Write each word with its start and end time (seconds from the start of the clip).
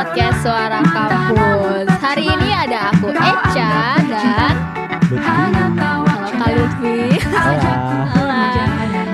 podcast 0.00 0.40
Suara 0.40 0.80
Kampus. 0.80 1.84
Hari 2.00 2.24
ini 2.24 2.48
ada 2.56 2.88
aku 2.88 3.12
Echa 3.12 4.00
dan 4.08 4.56
halo 5.12 6.08
Kak 6.40 6.50
Lutfi. 6.56 7.20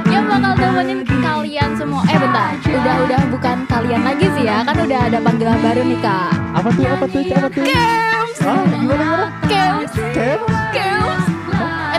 Yang 0.06 0.24
bakal 0.30 0.52
temenin 0.54 1.02
kalian 1.02 1.70
semua. 1.74 2.06
Eh 2.06 2.14
bentar, 2.14 2.54
udah 2.62 2.96
udah 3.02 3.20
bukan 3.34 3.56
kalian 3.66 4.02
lagi 4.06 4.30
sih 4.38 4.46
ya, 4.46 4.62
kan 4.62 4.78
udah 4.78 5.00
ada 5.10 5.18
panggilan 5.18 5.58
baru 5.58 5.82
nih 5.90 5.98
kak. 5.98 6.30
Apa 6.54 6.68
tuh? 6.70 6.84
Apa 6.86 7.04
tuh? 7.10 7.22
Apa 7.34 7.48
tuh? 7.50 7.64
Kems, 7.66 8.38
Ah, 8.46 8.62
gimana 8.70 8.78
gimana? 8.78 9.26
Kems, 9.50 9.90
Kems? 10.14 10.46
Kems. 10.70 11.24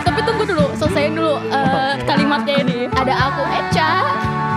tapi 0.00 0.20
tunggu 0.24 0.48
dulu, 0.48 0.64
selesaiin 0.80 1.12
dulu 1.12 1.36
eh, 1.52 1.92
kalimatnya 2.08 2.56
ini. 2.64 2.88
Ada 2.96 3.12
aku 3.20 3.42
Echa 3.52 3.90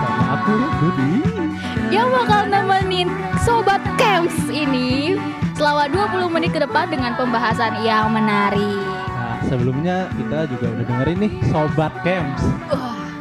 Sama 0.00 0.24
aku 0.40 0.52
Budi. 0.80 1.20
yang 1.92 2.08
bakal 2.08 2.48
nemenin 2.48 3.04
ini 3.04 3.12
selama 5.62 5.86
20 5.86 6.26
menit 6.34 6.50
ke 6.50 6.58
depan 6.58 6.90
dengan 6.90 7.14
pembahasan 7.14 7.86
yang 7.86 8.10
menarik. 8.10 8.82
Nah, 9.14 9.38
sebelumnya 9.46 10.10
kita 10.10 10.50
juga 10.50 10.74
udah 10.74 10.84
dengerin 10.90 11.18
nih 11.22 11.32
Sobat 11.54 11.94
Camps. 12.02 12.42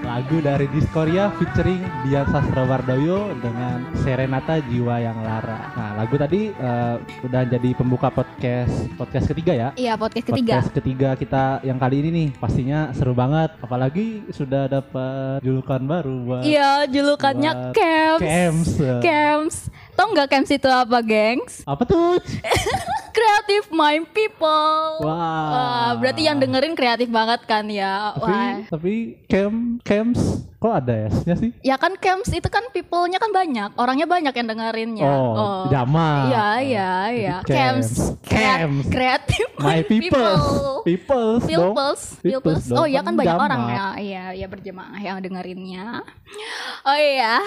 Lagu 0.01 0.41
dari 0.41 0.65
Diskoria 0.73 1.29
featuring 1.37 1.85
Dian 2.03 2.25
Sastrowardoyo 2.27 3.37
dengan 3.39 3.85
Serenata 4.01 4.57
Jiwa 4.57 4.99
Yang 4.99 5.21
Lara. 5.21 5.59
Nah, 5.71 5.91
lagu 5.95 6.17
tadi 6.17 6.49
eh, 6.49 6.95
udah 7.21 7.41
jadi 7.45 7.69
pembuka 7.77 8.09
podcast 8.09 8.89
podcast 8.97 9.29
ketiga 9.29 9.53
ya. 9.53 9.69
iya 9.77 9.93
podcast 9.93 10.25
ketiga. 10.25 10.59
Podcast 10.59 10.73
ketiga 10.73 11.09
kita 11.13 11.43
yang 11.61 11.77
kali 11.77 12.01
ini 12.01 12.09
nih 12.09 12.27
pastinya 12.41 12.89
seru 12.91 13.13
banget. 13.13 13.53
Apalagi 13.61 14.25
sudah 14.33 14.65
dapat 14.65 15.45
julukan 15.45 15.79
baru 15.79 16.15
buat 16.25 16.41
Iya, 16.41 16.89
julukannya 16.89 17.51
Buat 17.53 17.77
Kems. 17.77 18.19
Camps. 18.25 18.69
Kems. 19.05 19.55
Tau 19.95 20.07
nggak 20.11 20.27
Kems 20.31 20.51
itu 20.51 20.69
apa, 20.69 20.97
gengs? 21.03 21.61
Apa 21.71 21.83
tuh? 21.85 22.17
Creative 23.11 23.67
Mind 23.71 24.07
People. 24.11 25.03
Wah. 25.03 25.47
Wah, 25.51 25.89
berarti 25.99 26.25
yang 26.25 26.39
dengerin 26.39 26.73
kreatif 26.75 27.11
banget 27.11 27.43
kan 27.43 27.67
ya. 27.67 28.15
Tapi 28.15 28.31
Wah. 28.31 28.55
tapi 28.71 28.93
cam 29.27 29.77
camps 29.83 30.50
kok 30.61 30.73
ada 30.77 31.09
S-nya 31.09 31.33
sih? 31.33 31.49
Ya 31.65 31.73
kan 31.73 31.97
Kems 31.97 32.29
itu 32.29 32.45
kan 32.45 32.69
people-nya 32.69 33.17
kan 33.17 33.33
banyak. 33.33 33.73
Orangnya 33.81 34.05
banyak 34.05 34.29
yang 34.29 34.47
dengerinnya. 34.47 35.09
Oh, 35.09 35.65
jama. 35.67 36.29
Iya, 36.29 36.47
iya, 36.61 36.91
iya. 37.09 37.35
Kreat- 37.41 37.81
Kems. 37.81 37.89
Kreatif 38.85 39.47
My 39.57 39.81
Mind 39.81 39.89
people. 39.89 40.37
Peoples. 40.85 41.41
Peoples, 41.45 42.01
Peoples 42.21 42.63
Oh 42.73 42.85
iya 42.85 43.01
kan 43.01 43.13
banyak 43.13 43.37
orang 43.37 43.61
ya, 43.69 43.85
iya, 43.97 44.25
iya 44.33 44.47
berjemaah 44.49 44.97
yang 44.97 45.17
dengerinnya. 45.17 46.01
Oh 46.81 46.97
iya, 46.97 47.37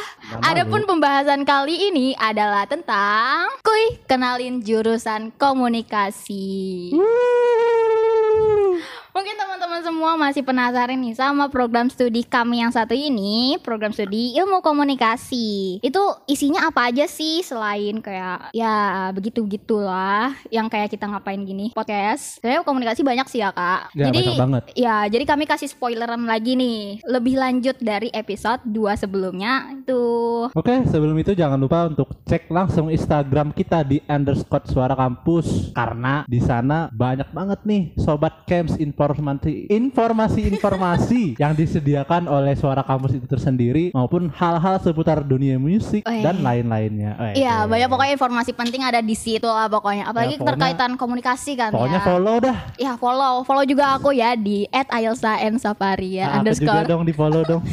adapun 0.42 0.86
pembahasan 0.86 1.42
kali 1.42 1.90
ini 1.90 2.14
adalah 2.14 2.66
tentang 2.66 3.50
kuy 3.62 3.98
kenalin 4.06 4.62
jurusan 4.62 5.34
komunikasi. 5.34 6.94
Mungkin 9.14 9.38
teman-teman 9.38 9.78
semua 9.86 10.18
masih 10.18 10.42
penasaran 10.42 10.98
nih 10.98 11.14
sama 11.14 11.46
program 11.46 11.86
studi 11.86 12.26
kami 12.26 12.66
yang 12.66 12.74
satu 12.74 12.98
ini, 12.98 13.62
program 13.62 13.94
studi 13.94 14.34
ilmu 14.34 14.58
komunikasi. 14.58 15.78
Itu 15.78 16.02
isinya 16.26 16.66
apa 16.66 16.90
aja 16.90 17.06
sih 17.06 17.46
selain 17.46 18.02
kayak 18.02 18.50
ya 18.50 19.06
begitu-gitulah 19.14 20.34
yang 20.50 20.66
kayak 20.66 20.90
kita 20.90 21.06
ngapain 21.06 21.38
gini 21.46 21.70
podcast. 21.78 22.42
Sebenarnya 22.42 22.66
komunikasi 22.66 23.00
banyak 23.06 23.26
sih 23.30 23.38
ya, 23.38 23.54
Kak. 23.54 23.94
Ya, 23.94 24.10
jadi 24.10 24.18
banyak 24.18 24.42
banget. 24.42 24.62
ya, 24.74 24.96
jadi 25.06 25.24
kami 25.30 25.46
kasih 25.46 25.70
spoileran 25.70 26.26
lagi 26.26 26.58
nih, 26.58 26.98
lebih 27.06 27.38
lanjut 27.38 27.78
dari 27.78 28.10
episode 28.10 28.66
2 28.66 28.98
sebelumnya. 28.98 29.78
Itu 29.78 30.02
Oke, 30.50 30.82
sebelum 30.90 31.14
itu 31.22 31.38
jangan 31.38 31.62
lupa 31.62 31.86
untuk 31.86 32.18
cek 32.26 32.50
langsung 32.50 32.90
Instagram 32.90 33.54
kita 33.54 33.86
di 33.86 34.02
underscore 34.10 34.66
suara 34.66 34.98
kampus 34.98 35.70
karena 35.70 36.26
di 36.26 36.42
sana 36.42 36.90
banyak 36.90 37.30
banget 37.30 37.62
nih 37.62 37.94
sobat 38.02 38.42
camps 38.50 38.74
informasi 39.06 39.68
informasi-informasi 39.68 41.22
yang 41.42 41.52
disediakan 41.52 42.24
oleh 42.24 42.54
suara 42.54 42.80
kampus 42.80 43.12
itu 43.14 43.26
tersendiri 43.26 43.92
maupun 43.92 44.30
hal-hal 44.30 44.80
seputar 44.80 45.20
dunia 45.20 45.56
musik 45.56 46.00
Weh. 46.02 46.20
dan 46.20 46.40
lain-lainnya. 46.40 47.12
Weh, 47.14 47.32
Iya, 47.36 47.64
weh. 47.64 47.70
banyak 47.70 47.88
pokoknya 47.88 48.12
informasi 48.14 48.50
penting 48.52 48.80
ada 48.80 48.98
di 48.98 49.12
situ 49.12 49.44
lah 49.44 49.68
pokoknya. 49.68 50.06
Apalagi 50.06 50.34
Ya, 50.34 50.40
pokoknya- 50.40 50.48
terkaitan 50.72 50.90
komunikasi 50.94 51.52
kan 51.54 51.70
Pokoknya 51.70 52.00
ya. 52.00 52.06
follow 52.06 52.36
dah. 52.40 52.56
Ya 52.76 52.92
follow, 52.96 53.34
follow 53.42 53.64
juga 53.64 53.94
aku 53.94 54.10
ya 54.10 54.32
di 54.34 54.64
@ailsa_n_safaria 54.70 56.24
Nah, 56.24 56.40
aku 56.40 56.54
juga 56.54 56.80
underscore. 56.80 56.86
dong 56.86 57.02
di 57.04 57.12
follow 57.12 57.42
dong. 57.44 57.62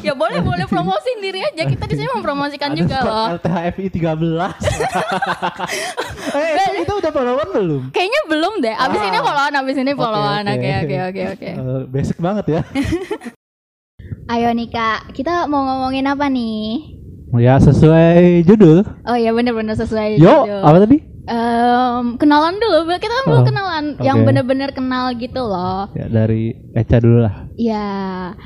Ya 0.00 0.16
boleh 0.16 0.40
boleh 0.40 0.64
promosiin 0.64 1.20
diri 1.20 1.44
aja. 1.44 1.60
Kita 1.62 1.84
di 1.84 1.92
sini 1.92 2.08
mempromosikan 2.10 2.72
juga 2.72 3.04
loh. 3.04 3.36
LTHFI 3.36 3.84
13. 3.92 4.48
eh, 6.40 6.80
itu 6.80 6.92
udah 6.94 7.10
followan 7.10 7.48
belum? 7.52 7.82
Kayaknya 7.92 8.20
belum 8.24 8.52
deh. 8.60 8.74
Abis 8.74 8.96
Ah. 8.96 9.08
ini 9.08 9.18
followan, 9.20 9.52
abis 9.54 9.76
ini 9.76 9.92
followan. 9.92 10.42
Oke 10.56 10.68
oke 10.82 10.96
oke 11.10 11.22
oke. 11.34 11.50
Eh, 11.60 11.82
basic 11.90 12.16
banget 12.18 12.46
ya. 12.48 12.60
Ayo 14.32 14.54
nih 14.54 14.70
kak, 14.70 15.10
kita 15.10 15.50
mau 15.50 15.66
ngomongin 15.66 16.06
apa 16.06 16.30
nih? 16.30 16.86
Ya 17.38 17.58
sesuai 17.58 18.42
judul. 18.46 18.82
Oh 19.06 19.16
iya 19.18 19.30
bener-bener 19.34 19.74
sesuai. 19.74 20.18
Yo, 20.18 20.46
judul. 20.46 20.62
apa 20.62 20.76
tadi? 20.86 21.09
Em, 21.28 22.16
kenalan 22.16 22.56
dulu. 22.56 22.88
Kita 22.96 23.12
kan 23.12 23.24
belum 23.28 23.42
Oh, 23.42 23.46
kenalan. 23.46 23.84
Yang 24.00 24.16
oke. 24.16 24.26
bener-bener 24.26 24.70
kenal 24.72 25.04
gitu 25.16 25.42
loh. 25.44 25.88
Ya 25.92 26.06
dari 26.08 26.56
Eca 26.72 26.96
dulu 27.00 27.28
lah. 27.28 27.50
Ya. 27.60 27.88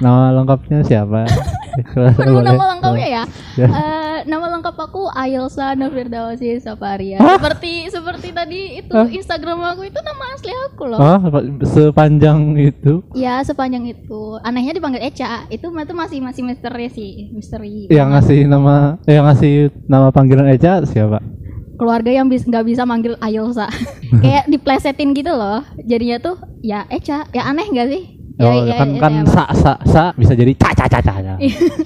Nama 0.03 0.35
lengkapnya 0.35 0.83
siapa? 0.83 1.29
Perlu 2.19 2.43
nama 2.43 2.75
lengkapnya 2.75 3.09
ya? 3.09 3.23
Ya. 3.59 3.69
Eh, 3.71 4.19
nama 4.27 4.47
lengkap 4.59 4.75
aku 4.75 5.11
Ailsa 5.11 5.75
Novirdawasi 5.75 6.59
Safaria. 6.63 7.19
Hah? 7.19 7.39
Seperti 7.39 7.91
seperti 7.91 8.29
tadi 8.31 8.79
itu 8.83 8.95
Hah? 8.95 9.07
Instagram 9.11 9.59
aku 9.75 9.87
itu 9.87 9.99
nama 10.03 10.25
asli 10.35 10.53
aku 10.71 10.83
loh. 10.87 10.99
Oh, 10.99 11.19
sepanjang 11.67 12.59
itu. 12.59 13.03
Ya 13.15 13.43
sepanjang 13.43 13.87
itu. 13.87 14.39
Anehnya 14.43 14.75
dipanggil 14.75 15.03
Eca. 15.03 15.47
Itu 15.51 15.71
itu 15.75 15.95
masih 15.95 16.19
masih 16.23 16.43
misteri 16.47 16.87
sih, 16.89 17.29
misteri. 17.35 17.91
Yang 17.91 18.09
ngasih 18.15 18.39
nama, 18.47 18.97
yang 19.05 19.25
ngasih 19.27 19.55
nama 19.91 20.09
panggilan 20.15 20.49
Eca 20.51 20.85
siapa? 20.87 21.34
Keluarga 21.75 22.11
yang 22.11 22.27
bis 22.27 22.43
nggak 22.43 22.65
bisa 22.65 22.83
manggil 22.83 23.19
Ailsa. 23.19 23.67
Kayak 24.23 24.47
diplesetin 24.47 25.11
gitu 25.13 25.31
loh. 25.31 25.63
Jadinya 25.81 26.19
tuh 26.19 26.35
ya 26.61 26.87
Eca. 26.89 27.27
Ya 27.31 27.43
aneh 27.45 27.67
nggak 27.67 27.89
sih? 27.89 28.03
Ya, 28.35 28.51
oh, 28.51 28.67
ya, 28.67 28.75
kan 28.75 28.89
ya, 28.91 28.99
kan 28.99 29.13
ya, 29.15 29.23
sa 29.31 29.45
sa 29.55 29.73
sa 29.87 30.03
bisa 30.13 30.35
jadi 30.35 30.59
ca 30.59 30.75
ca 30.75 30.91
ca 30.91 30.99
ca. 30.99 31.15
ca. 31.15 31.35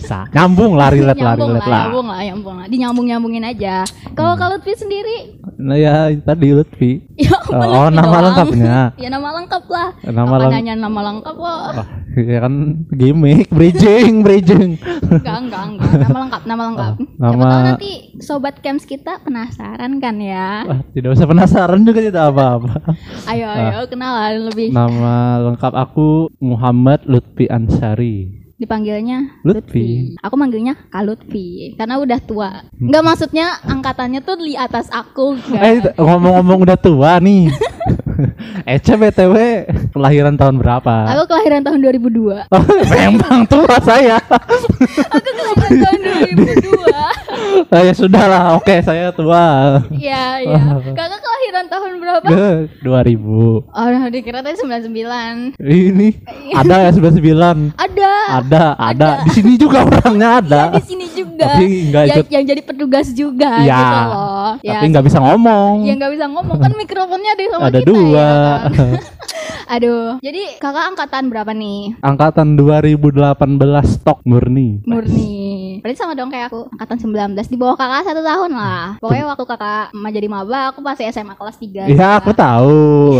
sa. 0.00 0.24
Nyambung 0.32 0.80
lah, 0.80 0.88
relate 0.96 1.20
lah, 1.20 1.36
nyambung 1.36 1.52
relate 1.52 1.68
lah, 1.68 1.80
nyambung 1.84 2.06
lah, 2.08 2.18
nyambung 2.24 2.56
lah. 2.56 2.66
Dinyambung 2.66 3.04
nyambung 3.04 3.32
aja. 3.38 3.76
Kalau 4.16 4.32
Hmm. 4.32 4.40
kalau 4.40 4.56
Lutfi 4.56 4.72
sendiri, 4.74 5.36
Nah 5.58 5.76
ya 5.76 6.08
tadi 6.18 6.48
Lutfi. 6.48 7.04
ya 7.20 7.36
Oh, 7.36 7.52
Lutfi 7.52 7.76
oh, 7.76 7.88
nama 7.90 8.08
doang. 8.08 8.24
lengkapnya. 8.24 8.76
ya 9.04 9.08
nama 9.10 9.28
lengkap 9.36 9.64
lah. 9.68 9.88
Nama 10.02 10.24
Apa 10.24 10.36
leng- 10.40 10.52
nanya 10.56 10.74
nama 10.78 11.00
lengkap 11.04 11.34
kok? 11.36 11.60
Wah, 11.68 11.86
ya 12.16 12.38
kan 12.40 12.54
gimmick, 12.90 13.46
bridging, 13.50 14.12
bridging. 14.22 14.70
Enggak, 15.04 15.36
enggak, 15.44 15.62
enggak. 15.68 15.90
Nama 16.00 16.16
lengkap, 16.18 16.42
nama 16.48 16.62
lengkap. 16.64 16.92
Oh, 16.96 17.04
Siapa 17.04 17.28
nama- 17.28 17.50
tahu 17.50 17.68
nanti 17.68 17.90
sobat 18.20 18.58
camps 18.60 18.84
kita 18.84 19.22
penasaran 19.22 19.98
kan 20.02 20.16
ya. 20.18 20.66
Wah, 20.66 20.80
tidak 20.94 21.14
usah 21.14 21.26
penasaran 21.26 21.80
juga 21.86 22.00
tidak 22.02 22.24
apa-apa. 22.34 22.94
Ayo, 23.30 23.46
ayo 23.46 23.86
kenalan 23.86 24.50
lebih. 24.50 24.74
Nama 24.74 25.42
lengkap 25.48 25.72
aku 25.74 26.30
Muhammad 26.42 27.06
Lutfi 27.06 27.46
Ansari. 27.46 28.38
Dipanggilnya 28.58 29.38
Lutfi. 29.46 30.18
Aku 30.18 30.34
manggilnya 30.34 30.74
Kak 30.90 31.06
Lutfi 31.06 31.78
karena 31.78 32.02
udah 32.02 32.18
tua. 32.18 32.50
Enggak 32.74 33.06
maksudnya 33.06 33.54
angkatannya 33.62 34.18
tuh 34.26 34.34
di 34.42 34.58
atas 34.58 34.90
aku. 34.90 35.38
Eh 35.54 35.78
enggak. 35.78 35.94
ngomong-ngomong 35.94 36.66
udah 36.66 36.78
tua 36.78 37.22
nih. 37.22 37.50
Eca 38.74 38.94
BTW 38.98 39.36
kelahiran 39.94 40.34
tahun 40.34 40.58
berapa? 40.58 40.94
Aku 41.14 41.22
kelahiran 41.30 41.62
tahun 41.62 41.78
2002. 42.02 42.50
Oh, 42.50 42.64
memang 42.90 43.46
tua 43.46 43.76
saya. 43.82 44.18
Aku 45.16 45.30
kelahiran 45.34 45.78
tahun 45.82 46.00
2002. 46.34 47.68
Ah, 47.68 47.82
ya 47.84 47.94
sudah 47.94 48.24
lah, 48.26 48.42
oke 48.58 48.74
saya 48.82 49.14
tua. 49.14 49.78
Iya, 49.92 50.42
iya. 50.42 50.62
Kakak 50.98 51.20
kelahiran 51.22 51.64
tahun 51.70 51.92
berapa? 52.02 52.26
Ke 52.26 52.46
2000. 52.82 53.70
Oh, 53.70 53.88
dikira 54.10 54.40
tadi 54.42 54.56
99. 54.58 55.58
Ini 55.62 56.08
ada 56.54 56.74
ya 56.88 56.90
99. 56.90 57.78
Ada. 57.78 58.14
Ada, 58.42 58.64
ada. 58.78 59.10
Di 59.26 59.30
sini 59.38 59.54
juga 59.54 59.86
orangnya 59.86 60.42
ada. 60.42 60.62
Di 60.74 60.82
sini 60.84 60.97
juga. 61.38 61.46
Tapi 61.48 61.64
nggak 61.88 62.04
ikut. 62.10 62.26
yang 62.28 62.44
jadi 62.44 62.62
petugas 62.62 63.06
juga 63.12 63.50
Iya. 63.56 63.70
gitu 63.72 63.94
loh. 64.10 64.48
Tapi 64.58 64.84
nggak 64.90 65.04
bisa 65.06 65.18
ngomong. 65.18 65.74
Ya 65.86 65.92
nggak 65.94 66.12
bisa 66.12 66.26
ngomong 66.26 66.58
kan 66.58 66.72
mikrofonnya 66.82 67.30
ada 67.32 67.42
sama 67.48 67.62
Ada 67.64 67.78
kita 67.78 67.86
dua. 67.86 68.26
ya 68.26 68.68
kan? 68.74 68.92
Aduh, 69.68 70.16
jadi 70.18 70.42
kakak 70.56 70.84
angkatan 70.88 71.28
berapa 71.28 71.52
nih? 71.52 72.00
Angkatan 72.00 72.56
2018 72.56 73.28
stok 73.84 74.24
murni. 74.24 74.80
Murni. 74.82 75.36
Berarti 75.78 75.96
sama 75.96 76.12
dong 76.12 76.28
kayak 76.28 76.48
aku 76.48 76.66
Angkatan 76.70 76.96
19 77.34 77.44
Di 77.44 77.56
bawah 77.56 77.74
kakak 77.74 78.02
satu 78.04 78.20
tahun 78.20 78.50
lah 78.52 78.84
Pokoknya 78.98 79.24
waktu 79.26 79.44
kakak 79.46 79.66
ma- 79.92 80.10
jadi 80.10 80.26
maba 80.26 80.70
Aku 80.70 80.80
masih 80.80 81.08
SMA 81.08 81.32
kelas 81.32 81.56
3 81.56 81.86
Iya, 81.86 82.18
aku 82.18 82.30
tahu. 82.32 83.18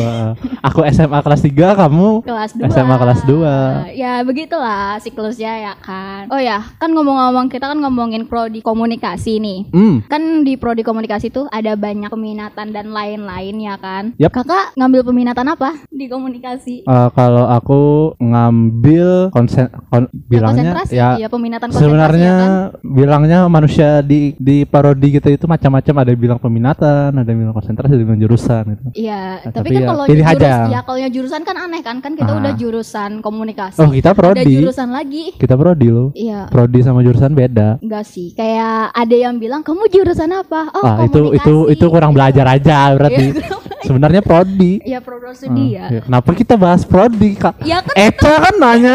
Aku 0.60 0.80
SMA 0.86 1.18
kelas 1.18 1.40
3, 1.40 1.52
kamu 1.76 2.08
Kelas 2.22 2.50
2 2.52 2.66
SMA 2.68 2.96
kelas 2.96 3.20
2. 3.24 3.94
Ya 3.94 4.20
begitulah 4.20 4.98
siklusnya 4.98 5.52
ya 5.60 5.74
kan 5.76 6.26
Oh 6.28 6.38
ya 6.38 6.62
Kan 6.76 6.90
ngomong-ngomong 6.90 7.46
Kita 7.46 7.66
kan 7.66 7.78
ngomongin 7.78 8.24
prodi 8.24 8.60
komunikasi 8.60 9.38
nih 9.38 9.58
Hmm, 9.70 10.02
Kan 10.04 10.22
di 10.42 10.54
prodi 10.54 10.80
komunikasi 10.80 11.28
tuh 11.28 11.46
ada 11.48 11.74
banyak 11.74 12.08
peminatan 12.08 12.70
dan 12.70 12.86
lain-lain 12.88 13.54
ya 13.56 13.76
kan 13.76 14.12
Yap. 14.16 14.32
Kakak 14.32 14.74
ngambil 14.74 15.02
peminatan 15.04 15.46
apa 15.46 15.70
di 15.88 16.06
komunikasi? 16.06 16.74
eh, 16.80 17.08
kalau 17.12 17.46
aku 17.46 17.80
ngambil 18.18 19.28
konsen 19.28 19.66
kon- 19.88 20.08
bilangnya 20.24 20.72
konsentrasi 20.74 20.94
ya 20.94 21.08
iya, 21.16 21.26
peminatan 21.26 21.68
konsentrasi 21.68 21.84
sebenarnya 21.84 22.24
ya 22.24 22.34
kan? 22.34 22.47
Bilangnya 22.80 23.38
manusia 23.46 24.00
di 24.00 24.32
di 24.34 24.62
parodi 24.62 25.12
gitu 25.12 25.28
itu 25.28 25.44
macam-macam 25.44 25.94
ada 25.98 26.10
yang 26.10 26.20
bilang 26.20 26.38
peminatan, 26.38 27.10
ada 27.12 27.24
yang 27.24 27.40
bilang 27.40 27.54
konsentrasi, 27.54 27.90
ada 27.90 27.98
yang 27.98 28.08
bilang 28.08 28.22
jurusan 28.22 28.62
gitu. 28.68 28.82
Iya, 28.94 29.22
Nah, 29.38 29.50
tapi, 29.50 29.54
tapi 29.54 29.68
kan 29.68 29.80
ya, 29.80 29.88
kalau 29.88 30.04
pilih 30.04 30.24
jurus, 30.24 30.34
aja. 30.36 30.52
ya 30.68 30.80
kalau 30.82 30.98
yang 30.98 31.12
jurusan 31.12 31.40
kan 31.42 31.56
aneh 31.58 31.80
kan, 31.80 31.96
kan 31.98 32.12
kita 32.12 32.28
Ah. 32.28 32.38
udah 32.38 32.52
jurusan 32.54 33.10
komunikasi, 33.18 33.78
Oh, 33.78 33.88
kita 33.88 34.10
udah 34.10 34.18
prodi. 34.34 34.54
jurusan 34.56 34.88
lagi, 34.88 35.24
Kita 35.34 35.54
prodi 35.54 35.88
loh. 35.88 36.08
iya. 36.12 36.46
Prodi 36.48 36.78
sama 36.80 37.00
jurusan 37.00 37.32
beda. 37.32 37.78
Enggak 37.78 38.04
sih, 38.04 38.32
kayak 38.32 38.90
ada 38.90 39.16
yang 39.16 39.36
bilang 39.36 39.60
kamu 39.60 39.88
jurusan 39.88 40.30
apa? 40.30 40.70
Oh, 40.72 40.82
ah, 40.82 40.96
itu 41.00 41.32
itu 41.32 41.44
komunikasi." 41.44 41.72
itu 41.72 41.84
kurang 41.88 42.12
belajar 42.12 42.46
aja 42.46 42.76
berarti. 42.92 43.26
Iya, 43.30 43.56
Sebenarnya 43.78 44.20
prodi. 44.20 44.82
ya 44.82 44.98
program 44.98 45.32
studi 45.32 45.78
Ah, 45.78 45.86
ya. 45.86 45.86
ya, 45.88 46.00
Kenapa 46.02 46.30
kita 46.34 46.54
bahas 46.54 46.82
prodi, 46.82 47.32
Kak? 47.34 47.62
Ya 47.62 47.78
kan, 47.78 47.94
Eca 47.94 48.34
kan 48.42 48.54
nanya 48.56 48.94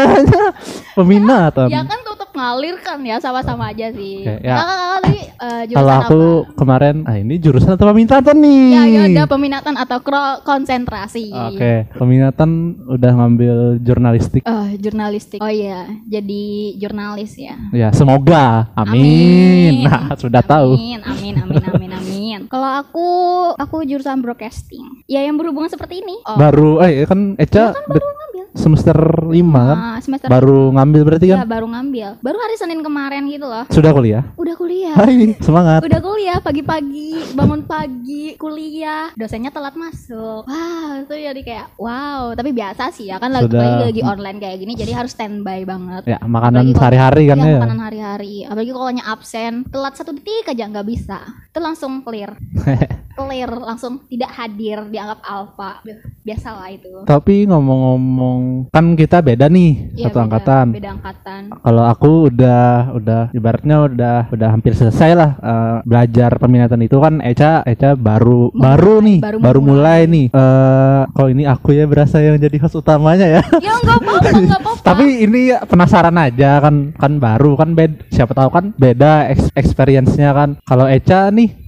peminatan. 0.92 1.68
ya 1.68 1.82
kan 1.82 1.98
ngalir 2.34 2.76
kan 2.82 2.98
ya 3.00 3.16
sama-sama 3.22 3.70
aja 3.70 3.94
sih. 3.94 4.26
Oke, 4.26 4.34
ya. 4.42 4.54
Kakak 4.54 4.66
kakak 4.66 4.98
tadi 5.00 5.18
jurusan 5.64 5.78
Kalau 5.78 5.94
aku 5.94 6.20
apa? 6.44 6.52
kemarin, 6.54 6.96
ah 7.06 7.16
ini 7.16 7.34
jurusan 7.38 7.70
atau 7.74 7.86
peminatan 7.88 8.36
nih? 8.36 8.64
Ya, 8.68 8.82
ya 8.84 9.00
udah 9.08 9.26
peminatan 9.26 9.74
atau 9.78 9.98
konsentrasi. 10.42 11.30
Oke, 11.30 11.86
peminatan 11.94 12.50
udah 12.84 13.12
ngambil 13.14 13.56
jurnalistik. 13.80 14.42
Eh, 14.42 14.68
jurnalistik. 14.78 15.38
Oh 15.38 15.50
iya, 15.50 15.86
jadi 16.04 16.44
jurnalis 16.76 17.38
ya. 17.38 17.54
Ya, 17.70 17.88
semoga. 17.94 18.68
Amin. 18.74 19.80
Amin. 19.80 19.86
Nah, 19.86 20.12
sudah 20.18 20.42
tahu. 20.42 20.74
Amin, 20.74 21.00
amin, 21.00 21.34
amin, 21.38 21.62
amin, 21.64 21.90
amin. 21.94 22.38
Kalau 22.52 22.70
aku, 22.82 23.08
aku 23.54 23.86
jurusan 23.86 24.20
broadcasting. 24.20 25.04
Ya 25.06 25.22
yang 25.22 25.38
berhubungan 25.38 25.70
seperti 25.70 26.02
ini. 26.02 26.18
Oh, 26.26 26.36
Baru 26.36 26.82
eh 26.82 27.06
kan 27.06 27.38
Eca 27.38 27.72
de- 27.72 28.02
ngambil. 28.02 28.33
Semester 28.54 28.94
5 29.26 29.34
kan? 29.52 29.76
Ah, 29.76 29.98
semester 29.98 30.30
Baru 30.30 30.70
ngambil 30.70 31.00
berarti 31.04 31.26
ya, 31.28 31.42
kan? 31.42 31.50
baru 31.50 31.66
ngambil. 31.68 32.08
Baru 32.22 32.38
hari 32.38 32.54
Senin 32.54 32.80
kemarin 32.80 33.26
gitu 33.26 33.44
loh. 33.44 33.66
Sudah 33.68 33.90
kuliah? 33.90 34.22
Udah 34.38 34.54
kuliah. 34.54 34.94
Hai, 34.94 35.34
semangat. 35.42 35.82
Udah 35.82 36.00
kuliah 36.00 36.38
pagi-pagi, 36.38 37.34
bangun 37.34 37.66
pagi, 37.66 38.38
kuliah. 38.38 39.10
Dosennya 39.14 39.50
telat 39.50 39.74
masuk. 39.74 40.46
Wah, 40.46 41.02
itu 41.02 41.12
jadi 41.12 41.40
kayak 41.42 41.66
wow. 41.76 42.32
Tapi 42.32 42.50
biasa 42.50 42.88
sih 42.90 43.10
ya 43.10 43.18
kan 43.18 43.34
lagi, 43.34 43.50
Sudah. 43.50 43.90
lagi, 43.90 44.00
online 44.00 44.38
kayak 44.38 44.56
gini 44.56 44.72
jadi 44.74 44.92
harus 44.94 45.12
standby 45.12 45.66
banget. 45.66 46.06
Ya, 46.06 46.18
makanan 46.20 46.70
sehari-hari 46.72 47.26
kan 47.26 47.36
Iya, 47.36 47.46
ya. 47.46 47.58
makanan 47.58 47.80
hari-hari. 47.82 48.34
Apalagi 48.46 48.70
kalau 48.70 48.86
hanya 48.86 49.04
absen, 49.04 49.66
telat 49.68 49.94
satu 49.94 50.14
detik 50.14 50.46
aja 50.46 50.64
nggak 50.64 50.86
bisa. 50.86 51.18
Itu 51.50 51.58
langsung 51.58 52.00
clear. 52.00 52.38
clear, 53.14 53.50
langsung 53.50 54.02
tidak 54.06 54.30
hadir, 54.30 54.78
dianggap 54.86 55.20
alfa. 55.22 55.80
Biasalah 56.20 56.68
itu. 56.68 56.90
Tapi 57.04 57.46
ngomong-ngomong, 57.46 58.68
kan 58.68 58.94
kita 58.94 59.20
beda 59.20 59.46
nih, 59.46 59.94
Iya, 59.94 60.08
satu 60.08 60.18
beda- 60.18 60.24
angkatan. 60.26 60.66
Beda 60.74 60.90
angkatan. 60.92 61.42
Kalau 61.54 61.84
aku 61.84 62.10
udah 62.28 62.64
udah 62.92 63.22
ibaratnya 63.30 63.76
udah 63.84 64.16
udah 64.28 64.48
hampir 64.50 64.72
selesai 64.72 65.10
lah 65.12 65.30
eh, 65.36 65.76
belajar 65.84 66.36
peminatan 66.36 66.80
itu 66.80 66.96
kan 66.98 67.20
Eca 67.20 67.62
Eca 67.64 67.94
baru 67.94 68.50
baru 68.50 69.00
nih 69.00 69.18
baru 69.20 69.38
baru, 69.38 69.60
mulai 69.60 70.00
nih. 70.04 70.26
Eh 70.28 71.00
kalau 71.10 71.28
ini 71.28 71.44
aku 71.44 71.72
ya 71.72 71.84
berasa 71.84 72.18
yang 72.18 72.36
jadi 72.36 72.56
host 72.58 72.76
utamanya 72.76 73.26
ya. 73.30 73.42
ya 73.60 73.72
nggak 73.78 73.98
apa-apa, 74.00 74.28
nggak 74.44 74.60
apa-apa. 74.60 74.82
Tapi 74.82 75.04
ini 75.22 75.40
penasaran 75.64 76.16
aja 76.16 76.58
kan 76.58 76.92
kan 76.92 77.12
baru 77.16 77.54
kan 77.54 77.72
bed 77.72 78.08
siapa 78.10 78.32
tahu 78.32 78.50
kan 78.50 78.64
beda 78.74 79.30
experience-nya 79.54 80.30
kan. 80.32 80.50
Kalau 80.62 80.84
Eca 80.84 81.30
nih 81.30 81.63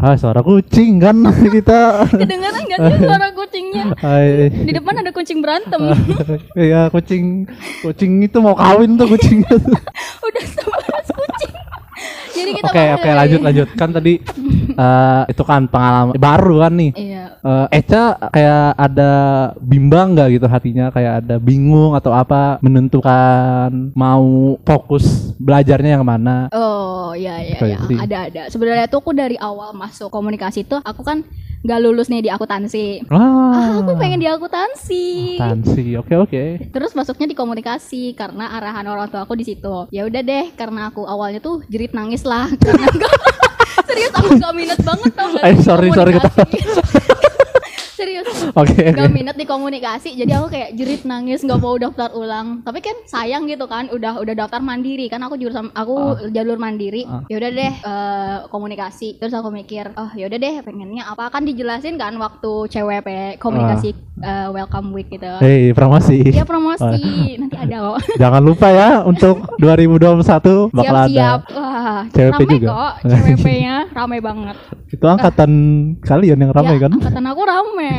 Ah, 0.00 0.16
suara 0.16 0.40
kucing 0.40 0.96
kan 0.96 1.12
kita. 1.54 2.08
kedengaran 2.08 2.62
nggak 2.64 2.78
sih 2.80 2.98
suara 2.98 3.28
kucingnya? 3.30 3.84
Hai. 3.94 4.48
Di 4.48 4.72
depan 4.72 4.94
ada 4.96 5.12
kucing 5.12 5.44
berantem. 5.44 5.80
Iya, 6.56 6.88
kucing 6.88 7.44
kucing 7.84 8.24
itu 8.24 8.40
mau 8.40 8.56
kawin 8.56 8.96
tuh 8.96 9.04
kucingnya. 9.06 9.52
Udah 10.26 10.44
sebelas 10.46 11.06
kucing. 11.06 11.52
Jadi 12.32 12.50
kita 12.56 12.66
Oke, 12.66 12.80
mulai. 12.80 12.96
oke 12.96 13.10
lanjut 13.12 13.40
lanjut. 13.44 13.68
Kan 13.76 13.92
tadi 13.92 14.12
eh, 14.74 15.22
itu 15.32 15.42
kan 15.42 15.66
pengalaman 15.66 16.14
baru 16.16 16.54
kan 16.66 16.72
nih. 16.76 16.92
Iya. 16.94 17.24
Eh, 17.40 17.66
Eca 17.80 18.02
kayak 18.30 18.64
ada 18.76 19.12
bimbang 19.58 20.12
nggak 20.14 20.28
gitu 20.36 20.46
hatinya 20.46 20.92
kayak 20.92 21.24
ada 21.24 21.36
bingung 21.40 21.96
atau 21.96 22.12
apa 22.12 22.60
menentukan 22.60 23.92
mau 23.96 24.56
fokus 24.62 25.34
belajarnya 25.40 26.00
yang 26.00 26.06
mana 26.06 26.52
Oh 26.52 27.16
iya 27.16 27.42
iya 27.42 27.58
iya 27.58 27.78
sih. 27.88 27.96
ada 27.98 28.16
ada. 28.30 28.42
Sebenarnya 28.52 28.86
tuh 28.86 29.00
aku 29.02 29.16
dari 29.16 29.34
awal 29.40 29.74
masuk 29.74 30.12
komunikasi 30.12 30.62
tuh 30.68 30.78
aku 30.84 31.02
kan 31.02 31.24
nggak 31.60 31.80
lulus 31.84 32.08
nih 32.08 32.24
di 32.24 32.30
akuntansi. 32.32 33.04
Ah, 33.12 33.84
aku 33.84 33.92
pengen 34.00 34.20
di 34.20 34.28
akuntansi. 34.28 35.36
Tansi 35.36 35.92
oke 36.00 36.14
oke 36.16 36.44
Terus 36.72 36.96
masuknya 36.96 37.28
di 37.28 37.36
komunikasi 37.36 38.16
karena 38.16 38.56
arahan 38.56 38.88
orang 38.88 39.12
tua 39.12 39.28
aku 39.28 39.36
di 39.36 39.44
situ. 39.44 39.84
Ya 39.92 40.08
udah 40.08 40.24
deh, 40.24 40.48
karena 40.56 40.88
aku 40.88 41.04
awalnya 41.04 41.40
tuh 41.44 41.60
jerit 41.68 41.92
nangis 41.92 42.24
lah 42.24 42.48
karena 42.64 42.88
serius 43.86 44.12
aku 44.14 44.28
gak 44.36 44.52
minat 44.54 44.80
banget 44.80 45.10
tau 45.14 45.28
gak 45.32 45.42
Eh, 45.44 45.56
sorry, 45.62 45.88
sorry, 45.92 46.12
komunikasi. 46.16 47.08
Oke. 48.54 48.84
Gak 48.96 49.12
minat 49.12 49.36
di 49.36 49.46
komunikasi 49.46 50.14
jadi 50.18 50.40
aku 50.40 50.52
kayak 50.52 50.70
jerit 50.74 51.02
nangis 51.06 51.42
nggak 51.42 51.60
mau 51.60 51.76
daftar 51.76 52.10
ulang. 52.14 52.62
Tapi 52.66 52.78
kan 52.82 52.96
sayang 53.06 53.46
gitu 53.46 53.64
kan 53.66 53.88
udah 53.90 54.18
udah 54.20 54.34
daftar 54.34 54.60
mandiri. 54.62 55.06
Kan 55.10 55.22
aku 55.24 55.38
jurusan 55.38 55.70
aku 55.74 56.28
jalur 56.34 56.56
mandiri. 56.56 57.06
Ah. 57.06 57.24
ya 57.26 57.36
udah 57.40 57.50
deh 57.50 57.72
eh, 57.72 58.36
komunikasi. 58.48 59.18
Terus 59.18 59.34
aku 59.34 59.50
mikir 59.50 59.90
oh 59.94 60.10
ya 60.14 60.26
udah 60.30 60.38
deh 60.38 60.54
pengennya 60.62 61.08
apa? 61.08 61.30
Kan 61.30 61.46
dijelasin 61.46 61.96
kan 61.96 62.14
waktu 62.18 62.70
CWP 62.70 63.40
komunikasi 63.42 63.94
eh, 64.22 64.48
welcome 64.50 64.92
week 64.94 65.08
gitu. 65.10 65.30
Hei 65.40 65.72
promosi. 65.72 66.20
Ya 66.30 66.44
promosi. 66.44 67.36
Nanti 67.40 67.56
ada 67.56 67.76
kok. 67.94 67.98
Jangan 68.22 68.42
lupa 68.42 68.68
ya 68.70 68.88
untuk 69.06 69.58
2021 69.58 70.74
bakal 70.74 70.94
ada 70.96 71.08
siap-siap 71.10 71.40
wah 71.54 72.02
CWP 72.10 72.40
rame 72.40 72.54
juga. 72.56 72.68
kok 72.68 72.92
CWP-nya 73.10 73.76
rame 73.92 74.18
banget. 74.22 74.56
Itu 74.90 75.04
angkatan 75.06 75.50
kalian 76.02 76.38
yang 76.42 76.52
ramai 76.52 76.76
ya, 76.78 76.88
kan? 76.88 76.92
angkatan 76.98 77.24
aku 77.30 77.42
rame 77.46 77.94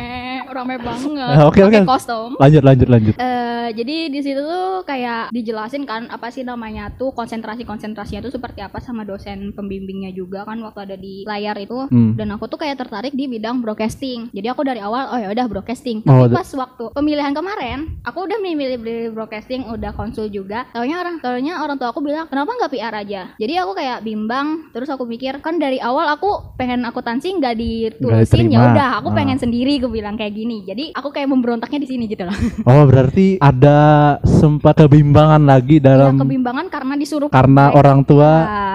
rame 0.51 0.75
banget. 0.77 1.31
Eh, 1.31 1.43
oke, 1.43 1.59
oke. 1.61 1.79
kostum. 1.83 2.35
Lanjut 2.37 2.61
lanjut 2.61 2.87
lanjut. 2.87 3.15
Eh, 3.15 3.67
jadi 3.73 3.95
di 4.07 4.19
situ 4.19 4.39
tuh 4.39 4.83
kayak 4.83 5.31
dijelasin 5.31 5.83
kan 5.83 6.07
apa 6.07 6.27
sih 6.27 6.41
namanya 6.41 6.91
tuh 6.91 7.11
konsentrasi 7.11 7.63
konsentrasinya 7.63 8.21
tuh 8.21 8.31
seperti 8.31 8.59
apa 8.59 8.77
sama 8.77 9.01
dosen 9.01 9.51
pembimbingnya 9.51 10.11
juga 10.11 10.43
kan 10.43 10.59
waktu 10.59 10.79
ada 10.83 10.95
di 10.95 11.23
layar 11.23 11.55
itu. 11.57 11.73
Hmm. 11.83 12.13
dan 12.13 12.29
aku 12.29 12.45
tuh 12.45 12.57
kayak 12.57 12.77
tertarik 12.77 13.11
di 13.11 13.25
bidang 13.25 13.59
broadcasting. 13.59 14.29
Jadi 14.29 14.47
aku 14.47 14.61
dari 14.61 14.79
awal 14.79 15.07
oh 15.07 15.17
ya 15.17 15.29
udah 15.29 15.45
broadcasting. 15.45 16.03
Oh, 16.03 16.23
tapi 16.23 16.29
da- 16.29 16.37
pas 16.37 16.49
waktu 16.51 16.83
pemilihan 16.91 17.31
kemarin 17.31 17.79
aku 18.01 18.19
udah 18.21 18.37
milih 18.37 18.77
milih 18.77 19.09
broadcasting 19.11 19.65
udah 19.65 19.91
konsul 19.91 20.27
juga. 20.27 20.67
Taunya 20.69 20.97
orang 20.97 21.17
taunya 21.17 21.57
orang 21.57 21.75
tua 21.75 21.89
aku 21.89 21.99
bilang 21.99 22.27
kenapa 22.27 22.51
nggak 22.51 22.71
PR 22.71 22.93
aja? 22.97 23.21
Jadi 23.35 23.53
aku 23.55 23.71
kayak 23.73 24.01
bimbang 24.01 24.47
terus 24.69 24.87
aku 24.87 25.03
mikir 25.03 25.39
kan 25.39 25.57
dari 25.57 25.79
awal 25.79 26.05
aku 26.09 26.29
pengen 26.55 26.83
akuntansi 26.83 27.31
nggak 27.33 27.55
ditulisin 27.55 28.47
ya 28.47 28.59
udah 28.67 28.89
aku 28.97 29.09
Ah. 29.09 29.15
pengen 29.15 29.37
sendiri 29.37 29.77
aku 29.77 29.89
bilang 29.89 30.15
kayak 30.15 30.33
gini. 30.41 30.57
Jadi 30.63 30.89
aku 30.91 31.09
kayak 31.09 31.27
memberontaknya 31.27 31.77
di 31.77 31.87
sini 31.87 32.03
gitu 32.07 32.23
loh. 32.23 32.33
Oh 32.71 32.83
berarti 32.83 33.37
ada 33.37 33.77
sempat 34.23 34.77
kebimbangan 34.79 35.41
lagi 35.43 35.77
Iya 35.77 35.85
dalam 35.93 36.17
kebimbangan 36.17 36.65
karena 36.67 36.93
disuruh 36.95 37.29
karena 37.29 37.69
orang 37.71 38.01
tua 38.01 38.31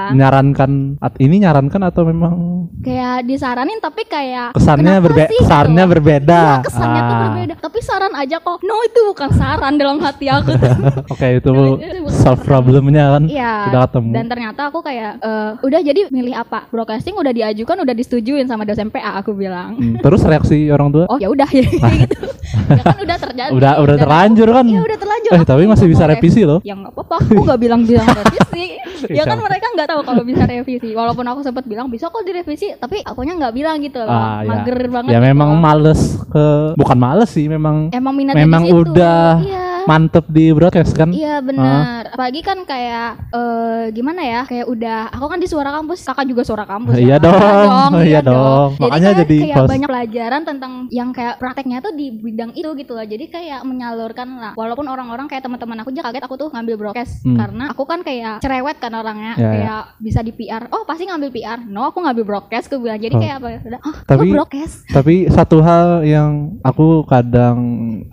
Ya, 0.07 0.13
menyarankan 0.13 0.71
at- 0.99 1.19
ini 1.19 1.41
nyarankan 1.41 1.83
atau 1.83 2.03
memang 2.05 2.35
kayak 2.79 3.27
disaranin 3.27 3.79
tapi 3.79 4.07
kayak 4.07 4.55
kesannya 4.55 4.87
kenapa 4.93 5.05
berbeda 5.05 5.27
sih 5.27 5.39
kesannya 5.41 5.83
gitu? 5.83 5.93
berbeda. 5.93 6.39
Iya, 6.39 6.55
kesannya 6.63 7.01
tuh 7.01 7.11
Ah, 7.11 7.23
berbeda. 7.25 7.55
Tapi 7.59 7.79
saran 7.81 8.15
aja 8.15 8.37
kok. 8.39 8.59
No 8.63 8.77
itu 8.83 9.01
bukan 9.05 9.31
saran 9.33 9.75
dalam 9.75 9.99
hati 9.99 10.27
aku. 10.29 10.51
Tuh. 10.53 10.75
oke 11.13 11.27
itu 11.33 11.51
Itu 11.77 11.99
solve 12.09 12.39
problemnya 12.41 13.05
kan? 13.13 13.23
Iya. 13.27 13.55
udah 13.67 13.81
ketemu. 13.85 14.11
Dan 14.13 14.25
ternyata 14.29 14.61
aku 14.65 14.79
kayak 14.81 15.11
eh, 15.19 15.51
udah 15.59 15.81
jadi 15.81 16.01
milih 16.09 16.35
apa? 16.37 16.69
Broadcasting 16.69 17.15
udah 17.15 17.33
diajukan, 17.33 17.77
udah 17.81 17.95
disetujuin 17.97 18.47
sama 18.47 18.63
dosen 18.63 18.89
PA 18.89 19.19
aku 19.19 19.33
bilang. 19.33 19.75
Hmm, 19.75 19.99
terus 19.99 20.23
reaksi 20.23 20.69
orang 20.69 20.93
tua? 20.93 21.05
Oh 21.09 21.19
ya 21.19 21.27
udah 21.27 21.49
ya 21.59 21.91
gitu. 21.97 22.27
ya 22.71 22.83
kan 22.83 22.97
udah 22.99 23.17
terjadi. 23.19 23.51
udah 23.51 23.73
udah 23.79 23.95
Dan 23.95 24.03
terlanjur 24.03 24.49
kan 24.51 24.65
Iya 24.65 24.81
udah 24.81 24.99
terlanjur. 24.99 25.31
eh 25.33 25.43
tapi 25.45 25.63
masih 25.65 25.87
bisa 25.87 26.05
revisi 26.05 26.43
loh 26.43 26.59
Ya 26.63 26.73
nggak 26.73 26.93
apa-apa, 26.93 27.17
aku 27.23 27.41
nggak 27.43 27.61
bilang-bilang 27.61 28.07
revisi. 28.19 28.65
ya 29.09 29.23
kan 29.23 29.39
mereka 29.39 29.67
nggak 29.71 29.89
tahu 29.89 30.01
kalau 30.03 30.23
bisa 30.23 30.43
revisi. 30.45 30.91
Walaupun 30.91 31.25
aku 31.25 31.41
sempat 31.41 31.65
bilang 31.65 31.87
bisa 31.87 32.07
kok 32.07 32.23
direvisi, 32.23 32.73
tapi 32.75 33.01
akunya 33.01 33.37
nggak 33.37 33.53
bilang 33.53 33.77
gitu 33.79 33.99
loh. 33.99 34.09
Ah, 34.09 34.41
ya. 34.41 34.49
Mager 34.57 34.79
banget. 34.89 35.11
ya 35.11 35.19
gitu 35.19 35.29
memang 35.29 35.51
loh. 35.51 35.61
males 35.61 36.01
ke 36.27 36.45
bukan 36.75 36.97
males 36.97 37.29
sih 37.29 37.47
memang 37.47 37.91
emang 37.91 38.13
minatnya 38.13 38.39
memang 38.39 38.63
udah 38.67 39.23
Iya. 39.39 39.66
Mantep 39.87 40.25
di 40.29 40.51
broadcast 40.51 40.93
kan 40.93 41.09
Iya 41.09 41.39
benar. 41.41 42.11
Apalagi 42.11 42.41
kan 42.41 42.59
kayak 42.63 43.31
eh 43.31 43.83
gimana 43.91 44.21
ya? 44.21 44.41
Kayak 44.45 44.67
udah 44.67 44.99
aku 45.09 45.27
kan 45.27 45.39
di 45.39 45.47
suara 45.47 45.71
kampus, 45.71 46.03
kakak 46.03 46.27
juga 46.27 46.43
suara 46.43 46.65
kampus. 46.65 46.95
Iya 46.95 47.17
ya. 47.17 47.17
dong, 47.19 47.91
iya 48.09 48.21
dong. 48.21 48.71
Jadi 48.73 48.83
Makanya 48.83 49.07
kayak, 49.09 49.21
jadi 49.23 49.37
kayak 49.41 49.57
host. 49.57 49.71
banyak 49.71 49.89
pelajaran 49.89 50.43
tentang 50.43 50.73
yang 50.91 51.11
kayak 51.11 51.35
prakteknya 51.37 51.79
tuh 51.79 51.93
di 51.93 52.07
bidang 52.13 52.51
itu 52.53 52.71
gitu 52.75 52.93
loh. 52.93 53.05
Jadi 53.05 53.25
kayak 53.27 53.61
menyalurkan 53.63 54.29
lah. 54.33 54.53
Walaupun 54.55 54.87
orang-orang 54.87 55.27
kayak 55.27 55.43
teman-teman 55.43 55.79
aku 55.79 55.91
aja 55.91 56.03
kaget 56.03 56.25
aku 56.25 56.35
tuh 56.37 56.49
ngambil 56.51 56.75
broadcast 56.77 57.23
Hmm. 57.23 57.37
karena 57.37 57.65
aku 57.69 57.83
kan 57.85 58.01
kayak 58.01 58.41
cerewet 58.41 58.77
kan 58.77 58.93
orangnya 58.93 59.35
Ya, 59.35 59.43
ya. 59.43 59.51
kayak 59.53 59.83
bisa 59.99 60.21
di 60.21 60.33
PR. 60.33 60.67
Oh, 60.69 60.83
pasti 60.83 61.05
ngambil 61.05 61.31
PR. 61.31 61.59
No, 61.63 61.87
aku 61.87 62.01
ngambil 62.01 62.25
broadcast 62.25 62.67
aku 62.67 62.81
bilang. 62.81 62.99
Jadi 62.99 63.15
Oh. 63.15 63.21
kayak 63.21 63.37
apa 63.37 63.49
ya? 63.49 63.59
"Hah, 63.79 63.97
Tapi- 64.05 64.33
broadcast? 64.33 64.75
Tapi 64.89 65.15
satu 65.29 65.61
hal 65.61 65.87
yang 66.03 66.33
aku 66.61 67.05
kadang 67.05 67.59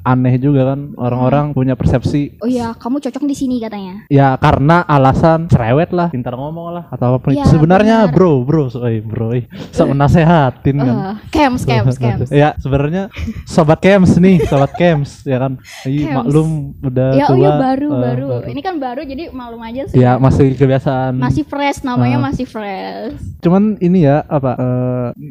aneh 0.02 0.36
juga 0.36 0.68
kan 0.68 0.94
orang-orang 0.96 1.46
punya 1.50 1.63
persepsi 1.72 2.36
Oh 2.38 2.46
iya, 2.46 2.76
kamu 2.76 3.00
cocok 3.00 3.24
di 3.24 3.32
sini 3.34 3.56
katanya. 3.58 4.04
ya 4.08 4.36
karena 4.36 4.84
alasan 4.84 5.48
cerewet 5.48 5.90
lah, 5.90 6.12
pintar 6.12 6.36
ngomong 6.36 6.68
lah 6.74 6.84
atau 6.90 7.16
apa 7.16 7.32
Iya, 7.32 7.48
Sebenarnya 7.48 8.06
benar. 8.06 8.14
bro, 8.14 8.44
bro, 8.44 8.68
so, 8.68 8.84
eh, 8.84 9.00
bro, 9.00 9.32
sok 9.72 9.88
menasehatin 9.90 10.76
kan. 10.76 10.88
Eh, 10.90 11.16
camps, 11.30 11.64
camps, 11.64 11.96
camps. 11.96 12.28
ya 12.30 12.52
sebenarnya 12.58 13.08
sobat 13.46 13.80
camps 13.80 14.18
nih, 14.18 14.44
sobat 14.44 14.74
camps 14.74 15.24
ya 15.24 15.40
kan. 15.40 15.56
Iya 15.84 16.20
maklum 16.20 16.50
udah 16.82 17.10
Ya, 17.14 17.26
tua. 17.26 17.34
oh 17.34 17.38
iya 17.38 17.52
baru, 17.56 17.88
eh, 17.88 18.00
baru. 18.02 18.28
Ini 18.46 18.62
kan 18.62 18.76
baru 18.78 19.02
jadi 19.02 19.24
malum 19.32 19.62
aja 19.62 19.88
sih. 19.88 19.96
Ya 19.96 20.18
masih 20.18 20.52
kebiasaan. 20.54 21.16
Masih 21.16 21.44
fresh 21.44 21.80
namanya 21.82 22.20
Ah. 22.20 22.24
masih 22.26 22.44
fresh. 22.44 23.16
Cuman 23.40 23.78
ini 23.78 24.04
ya 24.04 24.26
apa 24.26 24.52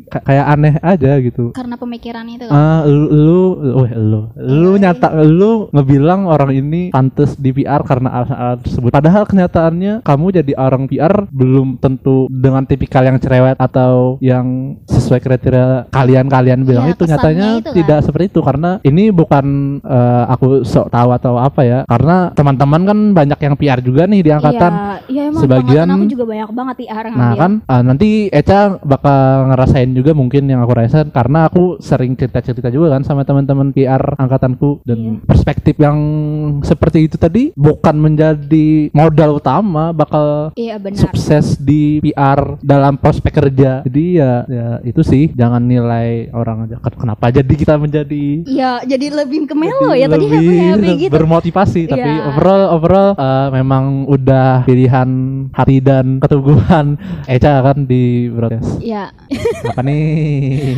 ka- 0.09 0.23
kayak 0.23 0.47
aneh 0.49 0.75
aja 0.79 1.13
gitu. 1.19 1.51
Karena 1.53 1.75
pemikiran 1.75 2.25
itu 2.27 2.47
kan. 2.47 2.55
Ah, 2.55 2.81
lu, 2.85 3.05
lu, 3.11 3.41
weh, 3.83 3.93
lu, 3.93 4.21
lu 4.37 4.71
nyata, 4.77 5.11
lu 5.19 5.69
ngebilang 5.71 6.22
orang 6.25 6.51
ini 6.53 6.91
pantas 6.91 7.35
di 7.35 7.51
PR 7.53 7.83
karena 7.83 8.09
alasan-alasan 8.13 8.61
tersebut. 8.63 8.91
Padahal 8.91 9.23
kenyataannya 9.25 9.93
kamu 10.03 10.27
jadi 10.35 10.53
orang 10.57 10.85
PR 10.87 11.27
belum 11.29 11.77
tentu 11.77 12.27
dengan 12.29 12.63
tipikal 12.63 13.03
yang 13.03 13.17
cerewet 13.17 13.57
atau 13.57 14.17
yang 14.19 14.47
sesuai 14.85 15.19
kriteria 15.19 15.67
kalian-kalian 15.89 16.63
bilang 16.63 16.87
Iya, 16.87 16.95
itu 16.95 17.05
nyatanya 17.05 17.49
itu 17.55 17.65
kan. 17.65 17.75
tidak 17.75 17.99
seperti 18.03 18.27
itu 18.29 18.41
karena 18.41 18.71
ini 18.83 19.05
bukan 19.09 19.47
eh, 19.79 20.25
aku 20.29 20.47
sok 20.63 20.89
tahu 20.89 21.11
atau 21.13 21.35
apa 21.37 21.63
ya. 21.63 21.79
Karena 21.85 22.31
teman-teman 22.33 22.83
kan 22.83 22.99
banyak 23.13 23.39
yang 23.41 23.55
PR 23.55 23.81
juga 23.81 24.03
nih 24.05 24.21
di 24.21 24.31
angkatan. 24.31 24.73
Iya, 24.73 24.95
iya 25.09 25.23
emang 25.29 25.43
sebagian- 25.43 25.91
aku 25.93 26.07
juga 26.09 26.25
banyak 26.27 26.51
banget 26.51 26.77
PR 26.79 27.05
Nah 27.05 27.13
ngambil. 27.13 27.39
kan 27.39 27.53
ah, 27.67 27.83
nanti 27.83 28.09
Eca 28.29 28.61
bakal 28.79 29.21
ngerasain 29.47 29.91
juga 29.91 30.13
mungkin 30.13 30.43
yang 30.45 30.61
aku 30.61 30.73
rasain 30.73 31.09
karena 31.09 31.47
aku 31.47 31.77
sering 31.79 32.13
cerita-cerita 32.13 32.69
juga 32.69 32.91
kan 32.91 33.03
sama 33.03 33.23
teman-teman 33.23 33.71
PR 33.71 34.15
angkatanku 34.17 34.83
dan 34.83 34.99
Iya. 34.99 35.25
perspektif 35.25 35.75
yang 35.77 35.97
seperti 36.63 36.99
itu 37.05 37.17
tadi 37.17 37.53
bukan 37.53 37.95
menjadi 37.95 38.69
modal 38.93 39.37
utama 39.37 39.91
bakal 39.91 40.51
Iya 40.55 40.77
benar. 40.77 40.99
sukses 40.99 41.57
di 41.57 42.01
PR 42.01 42.57
dalam 42.61 42.95
prospek 42.95 43.33
kerja. 43.35 43.83
Jadi 43.83 44.05
ya 44.15 44.45
ya 44.45 44.69
itu 44.83 45.01
sih 45.01 45.31
jangan 45.33 45.61
nilai 45.61 46.29
orang 46.31 46.67
aja 46.67 46.77
Ken- 46.79 46.99
kenapa 46.99 47.31
jadi 47.31 47.53
kita 47.53 47.75
menjadi 47.75 48.45
Iya, 48.45 48.85
jadi 48.87 49.07
lebih 49.15 49.45
ke 49.45 49.55
melo 49.55 49.93
ya 49.93 50.07
tadi 50.07 50.27
happy 50.27 50.57
happy 50.59 50.91
gitu. 51.03 51.13
bermotivasi 51.13 51.81
tapi 51.87 52.03
Iya. 52.03 52.29
overall 52.29 52.63
overall 52.71 53.09
eh, 53.15 53.49
memang 53.53 53.85
udah 54.07 54.63
pilihan 54.63 55.09
hati 55.51 55.79
dan 55.79 56.19
keteguhan 56.19 56.97
Eca 57.25 57.63
kan 57.63 57.83
di 57.83 58.03
broadcast 58.29 58.79
Iya. 58.79 59.11
apa 59.65 59.81
nih 59.81 60.03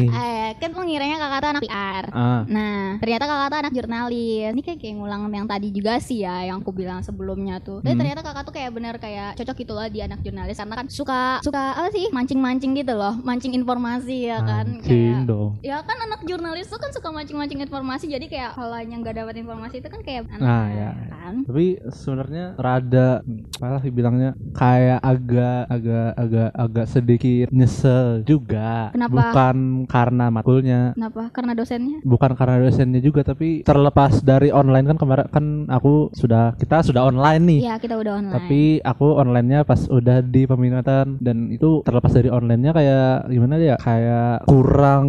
Eh, 0.15 0.51
kan 0.57 0.71
lo 0.71 0.83
ngiranya 0.83 1.17
kakak 1.19 1.39
tuh 1.39 1.51
anak 1.51 1.63
PR. 1.65 2.05
ah 2.11 2.41
Nah, 2.47 2.97
ternyata 2.99 3.25
kakak 3.25 3.49
tuh 3.49 3.59
anak 3.59 3.73
jurnalis. 3.75 4.53
Ini 4.53 4.61
kayak, 4.63 4.79
kayak 4.79 4.95
ngulang 4.95 5.23
yang 5.27 5.47
tadi 5.47 5.69
juga 5.69 5.97
sih 5.97 6.21
ya, 6.21 6.45
yang 6.45 6.59
aku 6.59 6.71
bilang 6.71 7.01
sebelumnya 7.01 7.59
tuh. 7.59 7.79
Tapi 7.79 7.91
Hmm. 7.91 8.01
ternyata 8.01 8.21
kakak 8.21 8.43
tuh 8.43 8.55
kayak 8.55 8.71
bener 8.71 8.95
kayak 8.97 9.35
cocok 9.35 9.57
gitu 9.57 9.73
loh 9.73 9.87
di 9.87 10.01
anak 10.01 10.21
jurnalis 10.21 10.57
karena 10.57 10.75
kan 10.75 10.87
suka 10.89 11.21
suka 11.41 11.63
apa 11.75 11.89
sih 11.91 12.11
mancing-mancing 12.11 12.73
gitu 12.75 12.93
loh, 12.93 13.15
mancing 13.19 13.53
informasi 13.53 14.27
ya 14.27 14.41
kan. 14.41 14.67
Mancing 14.75 14.83
Kayak 15.15 15.27
dong 15.27 15.51
Ya 15.61 15.79
kan 15.81 15.97
anak 16.01 16.21
jurnalis 16.23 16.67
tuh 16.67 16.77
kan 16.77 16.91
suka 16.91 17.09
mancing-mancing 17.09 17.61
informasi 17.61 18.09
jadi 18.09 18.27
kayak 18.27 18.51
kalau 18.53 18.77
yang 18.77 18.99
nggak 18.99 19.17
dapat 19.17 19.35
informasi 19.37 19.79
itu 19.79 19.89
kan 19.89 20.01
kayak 20.01 20.27
aneh 20.27 20.41
Nah, 20.41 20.67
ya. 20.69 20.91
kan. 21.07 21.35
tapi 21.43 21.67
sebenarnya 21.89 22.45
rada 22.57 23.21
malah 23.57 23.83
bilangnya 23.83 24.31
kayak 24.53 24.99
agak 25.01 25.61
agak 25.69 26.11
agak 26.15 26.51
agak 26.51 26.87
sedikit 26.87 27.49
nyesel 27.51 28.21
juga 28.23 28.91
Kenapa? 28.91 29.13
bukan 29.31 29.57
karena 29.87 30.25
matkulnya 30.29 30.81
Kenapa? 30.93 31.23
Karena 31.31 31.53
dosennya? 31.55 31.99
bukan 32.03 32.31
karena 32.35 32.57
dosennya 32.61 32.99
juga 32.99 33.23
tapi 33.23 33.63
terlepas 33.63 34.19
dari 34.21 34.51
online 34.51 34.87
kan 34.87 34.97
kemarin 34.97 35.14
kan 35.25 35.45
aku 35.67 36.11
sudah 36.13 36.55
kita 36.55 36.83
sudah 36.83 37.05
online 37.05 37.43
nih 37.45 37.61
Iya, 37.65 37.75
kita 37.79 37.95
udah 37.95 38.13
online. 38.19 38.35
tapi 38.35 38.61
aku 38.81 39.07
onlinenya 39.15 39.61
pas 39.63 39.87
udah 39.87 40.19
di 40.21 40.43
peminatan 40.45 41.17
dan 41.19 41.49
itu 41.49 41.81
terlepas 41.83 42.11
dari 42.11 42.29
onlinenya 42.29 42.73
kayak 42.73 43.09
gimana 43.29 43.55
ya 43.57 43.77
kayak 43.77 44.45
kurang 44.45 45.07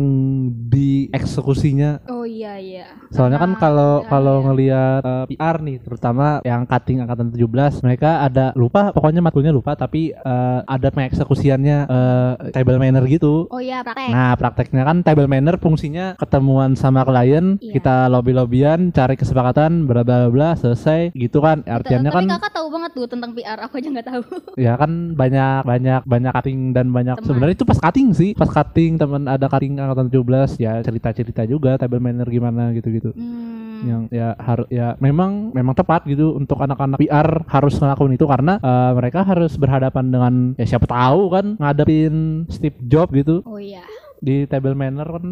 di 0.67 1.09
eksekusinya 1.09 2.05
Oh 2.07 2.23
iya 2.23 2.57
iya. 2.57 2.85
soalnya 3.09 3.37
kan 3.37 3.55
kalau 3.55 4.01
iya, 4.01 4.07
kalau 4.07 4.35
iya. 4.35 4.45
ngelihat 4.45 5.01
eh, 5.01 5.25
PR 5.31 5.57
nih 5.59 5.77
terutama 5.79 6.25
yang 6.41 6.61
cutting 6.63 6.99
angkatan 6.99 7.29
17 7.29 7.81
mereka 7.81 8.09
ada 8.21 8.51
lupa 8.53 8.89
pokoknya 8.91 9.21
matkulnya 9.21 9.49
lupa 9.49 9.73
tapi 9.73 10.11
eh, 10.11 10.59
ada 10.61 10.87
pengeksekusiannya 10.89 11.77
eh, 11.85 12.31
table 12.51 12.77
manner 12.77 13.03
gitu 13.05 13.47
Oh 13.47 13.61
iya, 13.61 13.81
praktek. 13.81 14.11
Nah, 14.11 14.33
prakteknya 14.35 14.83
kan 14.83 14.97
table 14.99 15.25
manner 15.25 15.55
fungsinya 15.55 16.15
ketemuan 16.15 16.73
sama 16.73 17.03
klien, 17.03 17.55
Iya. 17.57 17.73
kita 17.73 17.95
lobby-lobbyan, 18.09 18.91
cari 18.91 19.15
kesepakatan, 19.15 19.84
bla 19.85 20.01
bla 20.03 20.27
bla, 20.27 20.49
selesai 20.57 21.15
gitu 21.15 21.39
kan. 21.39 21.63
Artinya 21.65 22.11
Tapi 22.11 22.25
kan 22.25 22.25
kakak 22.37 22.51
tahu 22.51 22.67
banget 22.73 22.91
tuh 22.93 23.05
tentang 23.07 23.31
PR, 23.37 23.59
aku 23.63 23.73
aja 23.79 23.89
nggak 23.89 24.07
tahu. 24.09 24.23
ya 24.65 24.73
kan 24.75 24.91
banyak 25.13 25.61
banyak 25.63 26.01
banyak 26.03 26.31
cutting 26.35 26.59
dan 26.75 26.91
banyak 26.91 27.15
sebenarnya 27.23 27.55
itu 27.55 27.65
pas 27.65 27.79
cutting 27.79 28.09
sih. 28.11 28.31
Pas 28.35 28.49
cutting 28.49 28.99
teman 28.99 29.23
ada 29.29 29.45
cutting 29.47 29.79
angkatan 29.79 30.11
17 30.11 30.59
ya 30.61 30.73
cerita-cerita 30.83 31.41
juga 31.47 31.79
table 31.79 32.01
manner 32.03 32.27
gimana 32.27 32.75
gitu-gitu. 32.75 33.15
Hmm. 33.15 33.85
Yang 33.85 34.01
ya 34.11 34.27
harus 34.39 34.67
ya 34.71 34.87
memang 34.97 35.53
memang 35.53 35.75
tepat 35.77 36.07
gitu 36.09 36.33
untuk 36.33 36.57
anak-anak 36.57 36.97
PR 36.97 37.43
harus 37.47 37.73
ngelakuin 37.77 38.17
itu 38.17 38.25
karena 38.25 38.57
eh, 38.57 38.91
mereka 38.97 39.21
harus 39.21 39.53
berhadapan 39.59 40.05
dengan 40.09 40.33
ya 40.57 40.65
siapa 40.65 40.87
tahu 40.89 41.21
kan 41.29 41.45
ngadepin 41.59 42.47
Steve 42.49 42.79
Jobs 42.87 43.13
gitu 43.13 43.45
Oh 43.45 43.61
iya. 43.61 43.83
Di 44.17 44.45
table 44.45 44.73
manner 44.73 45.05
kan 45.05 45.25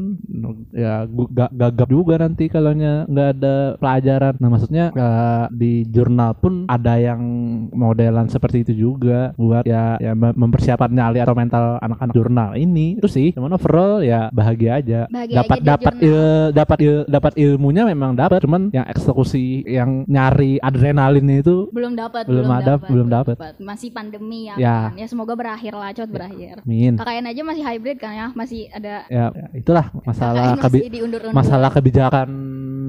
ya 0.72 1.06
gagap 1.50 1.88
juga 1.88 2.16
nanti 2.18 2.48
kalau 2.48 2.72
nggak 2.74 3.30
ada 3.34 3.56
pelajaran 3.78 4.34
nah 4.38 4.50
maksudnya 4.50 4.86
eh, 4.90 5.46
di 5.52 5.74
jurnal 5.86 6.34
pun 6.34 6.66
ada 6.66 6.96
yang 6.96 7.22
modelan 7.70 8.28
seperti 8.28 8.64
itu 8.64 8.74
juga 8.90 9.32
buat 9.34 9.64
ya 9.64 9.96
ya 9.98 10.14
mem- 10.14 10.36
mempersiapkan 10.36 10.90
nyali 10.90 11.20
atau 11.20 11.34
mental 11.34 11.78
anak-anak 11.80 12.14
jurnal 12.14 12.50
ini 12.54 12.98
itu 12.98 13.08
sih 13.08 13.32
cuman 13.32 13.54
overall 13.54 14.00
ya 14.00 14.28
bahagia 14.30 14.72
aja 14.76 15.02
Bahagia 15.08 15.36
dapat 15.40 15.58
aja 15.58 15.68
dapat 15.70 15.94
il- 16.00 16.50
dapat 16.54 16.78
il- 16.80 17.08
dapat 17.08 17.34
ilmunya 17.36 17.84
memang 17.86 18.14
dapat 18.14 18.40
cuman 18.42 18.70
yang 18.70 18.86
eksekusi 18.86 19.64
yang 19.66 20.06
nyari 20.06 20.58
adrenalinnya 20.60 21.40
itu 21.40 21.70
Belum 21.70 21.94
dapat, 21.94 22.26
Belum 22.26 22.48
ada, 22.48 22.74
belum 22.78 23.08
dapat. 23.08 23.36
Masih 23.58 23.90
pandemi 23.90 24.48
ya, 24.48 24.56
Ya. 24.56 24.78
kan. 24.90 24.98
Ya 24.98 25.08
semoga 25.08 25.34
berakhir 25.34 25.74
lah, 25.74 25.92
cepat 25.92 26.10
berakhir. 26.10 26.56
min 26.64 26.96
KKN 26.96 27.26
aja 27.28 27.42
masih 27.44 27.64
hybrid 27.64 27.98
kan 27.98 28.14
ya, 28.14 28.28
masih 28.34 28.73
ada 28.74 29.06
ya, 29.08 29.30
ya, 29.30 29.48
itulah 29.54 29.86
masalah 30.02 30.58
kebi 30.58 30.90
masalah 31.30 31.70
kebijakan 31.70 32.30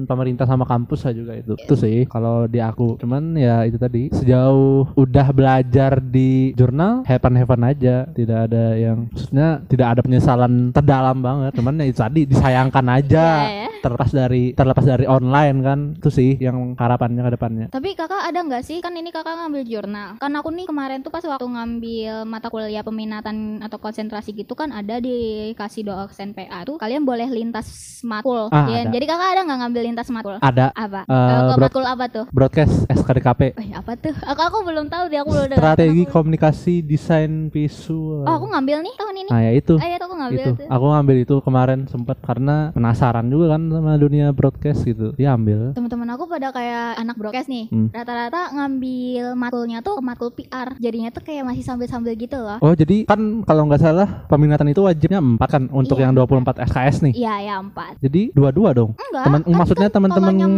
pemerintah 0.05 0.45
sama 0.45 0.63
kampus 0.63 1.03
lah 1.03 1.13
juga 1.17 1.33
itu 1.35 1.53
itu 1.57 1.75
sih. 1.75 1.97
Kalau 2.05 2.45
di 2.45 2.61
aku 2.61 3.01
cuman 3.01 3.35
ya 3.35 3.65
itu 3.65 3.75
tadi 3.81 4.13
sejauh 4.13 4.93
udah 4.95 5.27
belajar 5.33 5.99
di 5.99 6.53
jurnal 6.53 7.03
heaven 7.09 7.35
heaven 7.35 7.61
aja. 7.65 7.95
Tidak 8.13 8.39
ada 8.47 8.77
yang 8.77 9.09
maksudnya 9.09 9.65
tidak 9.65 9.87
ada 9.97 10.01
penyesalan 10.05 10.71
terdalam 10.71 11.17
banget. 11.19 11.51
Cuman 11.57 11.81
ya 11.81 11.85
itu 11.89 11.99
tadi 11.99 12.21
disayangkan 12.29 12.85
aja. 12.87 13.27
Iya, 13.49 13.65
ya. 13.65 13.69
terlepas 13.81 14.09
dari 14.13 14.43
terlepas 14.57 14.85
dari 14.85 15.05
online 15.05 15.57
kan 15.61 15.79
itu 15.97 16.09
sih 16.13 16.31
yang 16.37 16.77
harapannya 16.77 17.21
ke 17.25 17.31
depannya. 17.35 17.67
Tapi 17.73 17.97
kakak 17.97 18.29
ada 18.29 18.39
nggak 18.45 18.63
sih 18.63 18.79
kan 18.79 18.93
ini 18.93 19.09
kakak 19.09 19.35
ngambil 19.41 19.63
jurnal? 19.65 20.09
Kan 20.21 20.31
aku 20.37 20.49
nih 20.53 20.65
kemarin 20.69 21.01
tuh 21.01 21.11
pas 21.13 21.25
waktu 21.25 21.45
ngambil 21.45 22.25
mata 22.29 22.47
kuliah 22.53 22.85
peminatan 22.85 23.61
atau 23.61 23.81
konsentrasi 23.81 24.37
gitu 24.37 24.53
kan 24.53 24.69
ada 24.71 25.01
dikasih 25.01 25.74
dosen 25.81 26.31
PA 26.31 26.61
tuh 26.61 26.77
kalian 26.77 27.01
boleh 27.01 27.27
lintas 27.27 27.67
matkul. 28.01 28.47
Ah, 28.47 28.67
Ya, 28.67 28.83
ada. 28.83 28.91
Jadi 28.91 29.05
kakak 29.05 29.29
ada 29.29 29.41
nggak 29.43 29.59
ngambil 29.59 29.81
lintas 29.83 30.07
matkul? 30.07 30.35
ada 30.37 30.69
Apa? 30.71 31.01
Ke 31.03 31.15
broad- 31.49 31.59
matkul 31.65 31.85
apa 31.85 32.05
tuh? 32.07 32.25
broadcast 32.29 32.85
SKDKP 32.87 33.41
Eh, 33.57 33.73
apa 33.73 33.95
tuh? 33.95 34.13
Aku 34.13 34.41
aku 34.41 34.57
belum 34.63 34.85
tahu 34.85 35.07
dia 35.07 35.19
aku 35.19 35.31
belum 35.31 35.47
dengar. 35.49 35.59
strategi 35.65 36.03
Aku- 36.03 36.11
komunikasi 36.13 36.73
desain 36.81 37.31
visual 37.49 38.21
Oh, 38.21 38.33
aku 38.33 38.45
ngambil 38.47 38.77
nih 38.81 38.93
tahun 38.95 39.15
ini. 39.17 39.29
nah 39.29 39.41
ya 39.41 39.51
itu 39.51 39.73
Ah, 39.75 39.87
tuh 39.89 40.05
aku 40.05 40.15
ngambil 40.15 40.37
itu 40.37 40.51
tuh. 40.55 40.67
aku 40.67 40.85
ngambil 40.87 41.15
itu 41.17 41.35
kemarin 41.41 41.79
sempet 41.85 42.17
karena 42.19 42.55
penasaran 42.71 43.25
juga 43.25 43.45
kan 43.51 43.61
sama 43.65 43.91
dunia 43.95 44.29
broadcast 44.29 44.83
gitu 44.83 45.11
dia 45.13 45.31
ambil 45.31 45.71
Teman-teman 45.73 46.07
aku 46.11 46.23
pada 46.25 46.51
kayak 46.51 46.97
anak 46.97 47.15
broadcast 47.15 47.47
nih. 47.47 47.65
Hmm. 47.67 47.89
Rata-rata 47.89 48.51
ngambil 48.51 49.33
matkulnya 49.33 49.79
tuh 49.79 49.97
matkul 49.99 50.29
PR. 50.29 50.75
Jadinya 50.77 51.09
tuh 51.09 51.21
kayak 51.21 51.43
masih 51.43 51.63
sambil-sambil 51.63 52.13
gitu 52.13 52.35
loh. 52.35 52.59
Oh 52.59 52.73
jadi 52.73 53.05
kan 53.05 53.17
kalau 53.41 53.65
nggak 53.65 53.79
salah 53.79 54.07
peminatan 54.25 54.67
itu 54.67 54.81
wajibnya 54.81 55.17
empat 55.17 55.49
kan 55.49 55.63
untuk 55.71 55.97
Iya. 55.97 56.09
yang 56.09 56.13
24 56.13 56.61
SKS 56.65 56.95
nih. 57.05 57.13
Iya, 57.15 57.35
ya 57.41 57.55
empat. 57.59 57.97
Jadi 57.99 58.31
dua-dua 58.31 58.73
dong. 58.73 58.93
Enggak. 58.93 59.23
Teman- 59.25 59.43
kan- 59.43 59.55
maksudnya 59.55 59.87
kan 59.87 59.95
teman-teman- 59.97 60.37
yang 60.37 60.53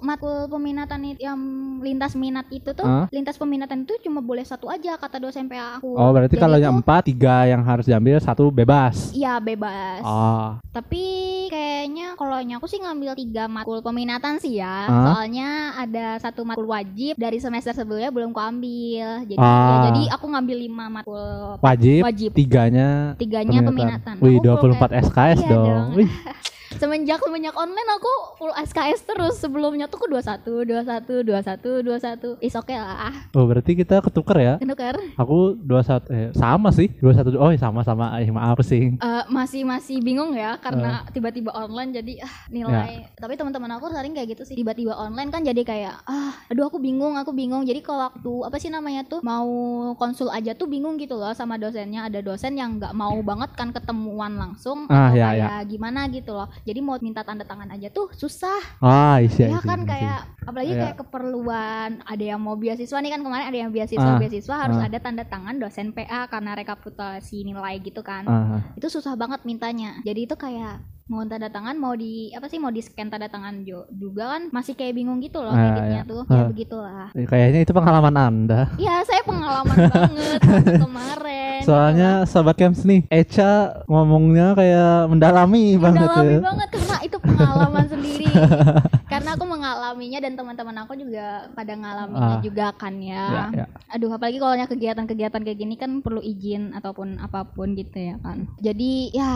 matkul 0.00 0.24
matkul 0.24 0.48
peminatan 0.48 1.14
yang 1.20 1.38
lintas 1.84 2.16
minat 2.16 2.48
itu 2.48 2.72
tuh, 2.72 2.82
Hah? 2.82 3.06
lintas 3.12 3.36
peminatan 3.36 3.84
itu 3.84 3.94
cuma 4.00 4.24
boleh 4.24 4.42
satu 4.42 4.72
aja 4.72 4.96
kata 4.96 5.20
dosen 5.20 5.46
PA 5.46 5.76
aku. 5.78 5.94
Oh 5.94 6.10
berarti 6.10 6.34
kalau 6.34 6.56
yang 6.56 6.80
empat 6.80 7.12
tiga 7.12 7.44
yang 7.44 7.60
harus 7.60 7.84
diambil 7.84 8.16
satu 8.18 8.48
bebas. 8.48 9.12
Iya 9.12 9.36
bebas. 9.38 10.00
Oh 10.00 10.56
Tapi 10.74 11.04
kayaknya 11.52 12.18
kalau 12.18 12.34
aku 12.40 12.66
sih 12.66 12.82
ngambil 12.82 13.14
tiga 13.14 13.44
matkul 13.46 13.78
peminatan 13.78 14.40
sih 14.40 14.58
ya. 14.58 14.88
Hah? 14.88 15.14
Soalnya 15.14 15.48
ada 15.76 16.06
satu 16.18 16.42
matkul 16.42 16.66
wajib 16.66 17.14
dari 17.14 17.38
semester 17.38 17.76
sebelumnya 17.76 18.10
belum 18.10 18.32
kuambil. 18.32 19.28
Jadi 19.28 19.38
Ah. 19.38 19.44
ya, 19.44 19.76
jadi 19.92 20.02
aku 20.16 20.24
ngambil 20.30 20.56
lima 20.56 20.86
matkul 20.88 21.58
wajib. 21.60 22.02
wajib. 22.02 22.30
Tiganya 22.34 23.14
Tiganya 23.14 23.60
peminatan. 23.62 24.14
Wih 24.18 24.40
Aku 24.40 24.58
full 24.58 24.72
24 24.74 24.90
SKS 25.04 25.38
Iya 25.44 25.50
dong. 25.50 25.66
dong. 25.68 25.88
Wih. 26.00 26.10
semenjak 26.76 27.20
semenjak 27.20 27.54
online 27.54 27.90
aku 27.92 28.12
full 28.36 28.52
SKS 28.52 29.00
terus. 29.04 29.34
Sebelumnya 29.36 29.86
tuh 29.86 29.98
aku 29.98 30.06
21 30.10 30.64
21 30.64 31.24
21 31.24 32.38
21 32.38 32.38
is 32.40 32.54
oke 32.54 32.70
lah. 32.70 33.12
Oh 33.32 33.44
berarti 33.44 33.74
kita 33.74 34.00
ketuker 34.00 34.38
ya. 34.38 34.54
Kenuker 34.58 34.96
Aku 35.14 35.56
21 35.58 36.10
eh 36.10 36.28
sama 36.32 36.70
sih 36.70 36.88
21 36.98 37.36
oh 37.36 37.50
sama-sama 37.54 38.18
eh 38.18 38.28
maaf 38.28 38.58
sih. 38.62 38.94
Eh, 38.94 39.24
masih 39.28 39.62
masih 39.62 40.00
bingung 40.00 40.34
ya 40.34 40.56
karena 40.58 41.04
Eh. 41.06 41.12
tiba-tiba 41.12 41.50
online 41.50 41.90
jadi 41.92 42.12
ah 42.20 42.34
Ya. 42.44 42.50
nilai 42.50 42.92
tapi 43.16 43.34
teman-teman 43.34 43.70
aku 43.74 43.90
sering 43.90 44.12
kayak 44.12 44.36
gitu 44.36 44.42
sih 44.44 44.54
tiba-tiba 44.54 44.94
online 44.94 45.30
kan 45.30 45.42
jadi 45.42 45.62
kayak 45.62 45.94
ah 46.04 46.32
aduh 46.50 46.68
aku 46.68 46.78
bingung 46.78 47.14
aku 47.14 47.32
bingung. 47.32 47.64
Jadi 47.64 47.80
kalau 47.80 48.06
waktu 48.06 48.32
apa 48.44 48.56
sih 48.58 48.68
namanya 48.68 49.02
tuh 49.04 49.20
mau 49.20 49.46
konsul 49.94 50.28
aja 50.28 50.52
tuh 50.52 50.66
bingung 50.66 50.96
gitu 50.96 51.14
loh 51.14 51.32
sama 51.32 51.56
dosennya. 51.56 52.06
Ada 52.06 52.20
dosen 52.20 52.54
yang 52.54 52.76
nggak 52.78 52.92
mau 52.92 53.14
banget 53.20 53.50
kan 53.54 53.70
ketemuan 53.70 54.36
langsung 54.36 54.86
Ah, 54.88 55.10
atau 55.10 55.16
ya, 55.16 55.28
kayak 55.32 55.64
gimana 55.66 56.00
gitu 56.08 56.32
loh 56.32 56.48
jadi 56.64 56.80
mau 56.80 56.96
minta 56.98 57.20
tanda 57.20 57.42
tangan 57.42 57.68
aja 57.70 57.88
tuh 57.88 58.08
susah 58.12 58.60
Ah 58.80 59.16
isi 59.18 59.40
ya 59.42 59.52
isi, 59.52 59.62
kan 59.62 59.78
isi. 59.78 59.88
kayak 59.90 60.18
apalagi 60.42 60.70
Iya. 60.70 60.80
kayak 60.82 60.96
keperluan 60.98 61.90
ada 62.02 62.24
yang 62.26 62.38
mau 62.38 62.54
beasiswa 62.54 62.96
nih 62.96 63.10
kan 63.10 63.20
kemarin 63.20 63.46
ada 63.46 63.58
yang 63.58 63.70
beasiswa 63.70 64.00
Ah, 64.06 64.16
beasiswa 64.16 64.54
harus 64.58 64.76
ah. 64.76 64.86
ada 64.86 64.98
tanda 64.98 65.24
tangan 65.24 65.56
dosen 65.56 65.90
PA 65.90 66.24
karena 66.26 66.52
rekapitulasi 66.54 67.44
nilai 67.44 67.78
gitu 67.78 68.00
kan 68.00 68.24
Ah, 68.24 68.60
itu 68.72 68.88
susah 68.88 69.12
banget 69.14 69.42
mintanya 69.42 70.00
jadi 70.00 70.20
itu 70.22 70.34
kayak 70.34 70.80
mau 71.04 71.20
tanda 71.22 71.46
tangan 71.46 71.76
mau 71.76 71.92
di 71.92 72.32
apa 72.32 72.46
sih 72.46 72.56
mau 72.56 72.70
di 72.70 72.80
scan 72.80 73.06
tanda 73.06 73.28
tangan 73.28 73.60
jo- 73.60 73.84
juga 73.90 74.24
kan 74.30 74.48
masih 74.48 74.72
kayak 74.72 74.94
bingung 74.94 75.20
gitu 75.20 75.36
loh 75.38 75.52
Ah, 75.52 75.68
editnya 75.70 76.00
iya. 76.00 76.08
tuh 76.08 76.24
ya 76.24 76.32
Ah. 76.34 76.46
begitulah 76.46 77.06
eh, 77.12 77.26
kayaknya 77.26 77.60
itu 77.60 77.72
pengalaman 77.72 78.14
anda. 78.16 78.72
Iya 78.74 79.04
saya 79.04 79.20
pengalaman 79.22 79.76
banget 79.90 80.40
kemarin 80.78 81.33
Soalnya 81.64 82.10
sahabat 82.24 82.56
camps 82.56 82.82
nih, 82.82 83.00
Echa 83.08 83.52
ngomongnya 83.86 84.52
kayak 84.52 85.08
mendalami 85.08 85.76
banget 85.76 86.04
mendalami 86.04 86.28
ya. 86.30 86.40
banget 86.42 86.68
karena 86.70 86.96
itu 87.00 87.16
pengalaman 87.18 87.84
sendiri 87.86 88.26
karena 89.12 89.30
aku 89.32 89.44
mengalaminya 89.44 90.18
dan 90.18 90.32
teman-teman 90.34 90.76
aku 90.78 90.92
juga 90.94 91.26
pada 91.52 91.72
ngalaminnya 91.72 92.22
Ah. 92.30 92.40
juga 92.40 92.66
kan 92.72 92.94
Ya, 92.96 93.50
ya. 93.50 93.66
aduh 93.88 94.08
apalagi 94.08 94.38
kalau 94.38 94.54
yang 94.54 94.66
kegiatan-kegiatan 94.66 95.40
kayak 95.40 95.58
gini 95.58 95.74
kan 95.74 95.98
perlu 95.98 96.18
izin 96.18 96.72
ataupun 96.72 97.18
apa 97.18 97.44
pun 97.44 97.74
gitu 97.74 97.94
ya 97.94 98.16
kan 98.18 98.46
jadi 98.56 98.92
ya 99.10 99.32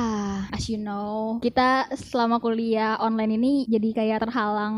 as 0.49 0.66
you 0.66 0.76
know 0.76 1.37
kita 1.38 1.90
selama 1.92 2.38
kuliah 2.38 2.97
online 2.99 3.35
ini 3.35 3.52
jadi 3.66 3.88
kayak 3.94 4.18
terhalang 4.23 4.76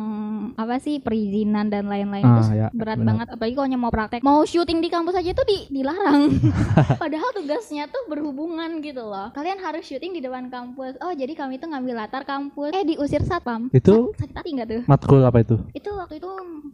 apa 0.55 0.79
sih 0.79 0.99
perizinan 0.99 1.69
dan 1.69 1.87
lain-lain 1.87 2.23
Ah, 2.23 2.35
itu 2.35 2.43
ya, 2.53 2.69
berat 2.71 2.97
benar. 2.97 3.07
banget 3.07 3.27
apalagi 3.31 3.55
kalau 3.55 3.69
mau 3.79 3.91
praktek 3.91 4.21
mau 4.21 4.43
syuting 4.43 4.79
di 4.79 4.89
kampus 4.89 5.15
aja 5.15 5.31
tuh 5.31 5.45
di, 5.45 5.69
dilarang 5.71 6.35
padahal 7.03 7.31
tugasnya 7.41 7.89
tuh 7.89 8.05
berhubungan 8.05 8.85
gitu 8.85 9.01
loh. 9.01 9.33
Kalian 9.33 9.57
harus 9.65 9.89
syuting 9.89 10.13
di 10.13 10.21
depan 10.21 10.53
kampus. 10.53 11.01
Oh 11.01 11.13
jadi 11.17 11.33
kami 11.33 11.57
tuh 11.57 11.73
ngambil 11.73 12.05
latar 12.05 12.29
kampus. 12.29 12.77
Eh 12.77 12.85
diusir 12.85 13.25
satpam. 13.25 13.73
Itu 13.73 14.13
sakit 14.21 14.37
hati 14.37 14.51
nggak 14.53 14.69
tuh? 14.69 14.83
matkul 14.85 15.25
apa 15.25 15.41
itu? 15.41 15.57
itu 15.73 15.91
waktu 15.97 16.21
itu 16.21 16.30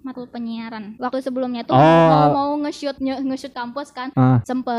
matkul 0.07 0.27
penyiaran. 0.27 0.95
Waktu 0.97 1.19
sebelumnya 1.21 1.63
tuh 1.63 1.75
Oh. 1.75 1.83
mau 1.83 2.31
mau 2.31 2.63
nge-shoot 2.63 2.95
nge- 2.97 3.21
nge-shoot 3.21 3.51
kampus 3.51 3.91
kan 3.91 4.15
Ah, 4.15 4.39
sempet 4.41 4.79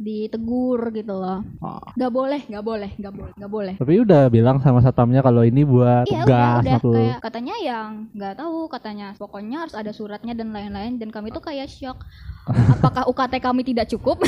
ditegur 0.00 0.90
gitu 0.90 1.14
loh. 1.14 1.46
Ah. 1.58 1.78
nggak 1.92 2.10
boleh 2.10 2.40
nggak 2.44 2.64
boleh 2.64 2.90
nggak 2.92 3.14
boleh 3.14 3.32
nggak 3.32 3.52
boleh. 3.52 3.74
Tapi 3.76 3.94
udah 4.00 4.26
bilang 4.26 4.58
sama 4.58 4.80
satpamnya 4.80 5.20
kalau 5.20 5.42
ini 5.42 5.62
buat 5.62 6.04
Iya 6.04 6.20
udah 6.20 6.26
tugas 6.26 6.58
udah. 6.60 6.74
matkul. 6.74 6.94
kayak 6.96 7.18
katanya 7.20 7.54
yang 7.60 7.90
nggak 8.10 8.34
tahu 8.36 8.58
katanya 8.66 9.06
pokoknya 9.14 9.56
harus 9.60 9.74
ada 9.74 9.90
suratnya 9.90 10.34
dan 10.34 10.50
lain-lain 10.50 10.96
dan 10.96 11.08
kami 11.08 11.30
tuh 11.30 11.40
kayak 11.40 11.68
shock. 11.68 12.02
Apakah 12.74 13.06
UKT 13.06 13.34
kami 13.38 13.62
tidak 13.62 13.86
cukup? 13.86 14.18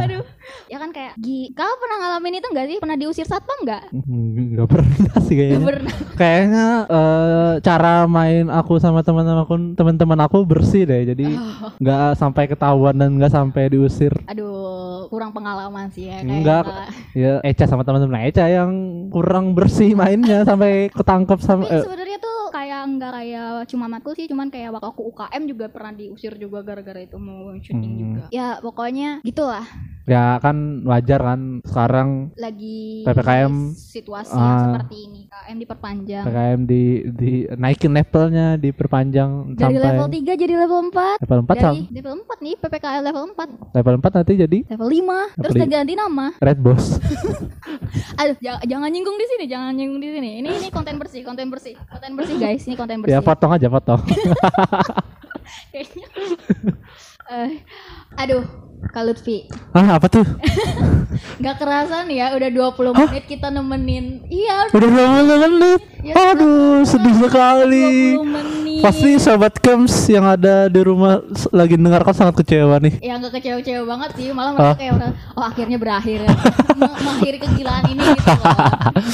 Aduh. 0.00 0.24
Ya 0.66 0.78
kan 0.78 0.90
kayak 0.90 1.14
Gi 1.16 1.52
kau 1.52 1.68
pernah 1.76 1.96
ngalamin 2.00 2.40
itu 2.40 2.48
nggak 2.48 2.66
sih? 2.66 2.76
Pernah 2.78 2.96
diusir 2.96 3.22
satpam 3.24 3.58
nggak? 3.60 3.82
Hmm, 3.92 4.56
Nggak 4.56 4.68
pernah 4.68 5.14
sih 5.20 5.34
kayaknya. 5.36 5.54
Nggak 5.54 5.68
pernah. 5.68 5.94
Kayaknya 6.16 6.64
eh, 6.88 7.52
cara 7.60 8.04
main 8.04 8.48
aku 8.48 8.76
sama 8.76 9.00
teman-teman 9.00 9.40
aku 9.40 9.54
teman-teman 9.72 10.18
aku 10.20 10.42
bersih 10.42 10.82
deh. 10.82 11.04
Jadi 11.06 11.26
Oh. 11.30 11.70
nggak 11.82 12.14
sampai 12.14 12.44
ketahuan 12.46 12.92
dan 12.92 13.14
nggak 13.14 13.30
sampai 13.30 13.68
diusir. 13.68 14.12
aduh 14.24 14.58
kurang 15.06 15.30
pengalaman 15.30 15.88
sih 15.88 16.06
ya 16.06 16.20
Enggak. 16.20 16.64
kayaknya. 16.64 16.88
Ya 17.12 17.32
Eca 17.42 17.64
sama 17.66 17.82
teman-teman 17.82 18.20
Eca 18.22 18.46
yang 18.46 18.70
kurang 19.08 19.52
bersih 19.52 19.92
mainnya 19.92 20.42
sampai 20.48 20.88
ketangkep 20.88 21.38
sama 21.38 21.64
Tapi 21.64 21.74
eh, 21.74 21.82
sebenarnya 21.82 22.18
tuh 22.18 22.38
kayak 22.50 22.80
nggak 22.90 23.12
kayak 23.12 23.48
cuma 23.66 23.86
matkul 23.86 24.12
sih, 24.12 24.26
cuman 24.26 24.48
kayak 24.48 24.70
waktu 24.70 24.88
aku 24.88 25.02
UKM 25.08 25.42
juga 25.46 25.66
pernah 25.66 25.92
diusir 25.92 26.34
juga 26.34 26.60
gara-gara 26.60 26.98
itu 26.98 27.16
mau 27.16 27.52
syuting 27.54 27.80
Hmm. 27.86 28.00
juga. 28.00 28.22
Ya 28.30 28.58
pokoknya 28.58 29.20
gitulah. 29.22 29.66
Ya 30.10 30.42
kan 30.42 30.82
wajar 30.82 31.20
kan 31.22 31.40
sekarang 31.62 32.08
Lagi 32.34 33.06
PPKM, 33.06 33.54
situasi 33.78 34.34
yang 34.34 34.42
ah. 34.42 34.62
seperti 34.66 34.96
ini. 35.06 35.20
KM 35.30 35.56
diperpanjang 35.62 36.24
PKM 36.26 36.60
di 36.66 36.82
di 37.14 37.32
naikin 37.54 37.92
levelnya 37.94 38.46
diperpanjang 38.58 39.54
dari 39.54 39.78
sampai 39.78 39.86
level 39.86 40.08
3 40.10 40.42
jadi 40.42 40.54
level 40.66 40.80
4. 40.90 41.22
level 41.22 41.38
4 41.46 41.46
dari 41.46 41.62
sam- 41.62 41.86
level 41.94 42.14
4 42.26 42.44
nih 42.44 42.54
PPKM 42.58 43.02
level 43.06 43.24
4, 43.38 43.78
level 43.78 43.94
4 44.02 44.18
nanti 44.18 44.32
jadi 44.34 44.58
level 44.66 44.88
5, 44.90 45.38
terus 45.38 45.52
Apa 45.54 45.58
udah 45.62 45.68
ganti 45.70 45.94
nama. 45.94 46.26
Red 46.42 46.58
Boss. 46.58 46.84
Aduh, 48.20 48.36
jangan, 48.42 48.62
jangan 48.66 48.88
nyinggung 48.90 49.16
di 49.16 49.26
sini, 49.30 49.44
jangan 49.46 49.72
nyinggung 49.78 50.00
di 50.02 50.08
sini. 50.10 50.30
Ini 50.42 50.50
ini 50.58 50.68
konten 50.74 50.98
bersih, 50.98 51.22
konten 51.22 51.46
bersih. 51.48 51.78
Konten 51.86 52.10
bersih 52.18 52.36
guys, 52.36 52.62
ini 52.66 52.74
konten 52.74 52.98
bersih. 53.06 53.14
ya 53.14 53.22
potong 53.22 53.52
aja 53.54 53.68
potong. 53.70 54.00
Kayaknya. 55.72 56.06
Eh, 57.30 57.62
aduh, 58.18 58.42
Kak 58.90 59.02
Lutfi. 59.06 59.46
ah 59.70 59.94
apa 59.94 60.06
tuh? 60.10 60.26
Gak 61.44 61.56
kerasa 61.62 62.02
nih 62.04 62.16
ya, 62.22 62.26
udah 62.34 62.50
20 62.74 62.90
menit 62.90 63.24
kita 63.30 63.48
nemenin. 63.48 64.26
Iya, 64.26 64.66
Udah 64.74 64.88
berapa 64.90 65.46
menit? 65.46 65.80
Ya, 66.02 66.14
Aduh, 66.34 66.82
sedih 66.82 67.14
sekali. 67.22 68.18
20 68.18 68.26
menit. 68.26 68.59
Pasti 68.80 69.16
sobat 69.16 69.54
Kems 69.56 69.92
yang 70.06 70.24
ada 70.24 70.66
di 70.66 70.80
rumah 70.80 71.20
lagi 71.50 71.74
mendengarkan 71.74 72.12
sangat 72.12 72.34
kecewa 72.38 72.76
nih. 72.78 72.96
Ya 73.00 73.16
gak 73.16 73.32
kecewa-kecewa 73.32 73.82
banget 73.86 74.10
sih, 74.16 74.26
malah 74.30 74.50
Ah. 74.50 74.56
mereka 74.56 74.76
kayak 74.76 74.92
udah, 74.96 75.10
oh 75.34 75.44
akhirnya 75.44 75.76
berakhir 75.76 76.18
ya. 76.20 76.30
Meng- 76.74 76.96
Mengakhiri 77.00 77.38
kegilaan 77.38 77.84
ini 77.86 78.02
gitu 78.02 78.30
loh. 78.30 78.56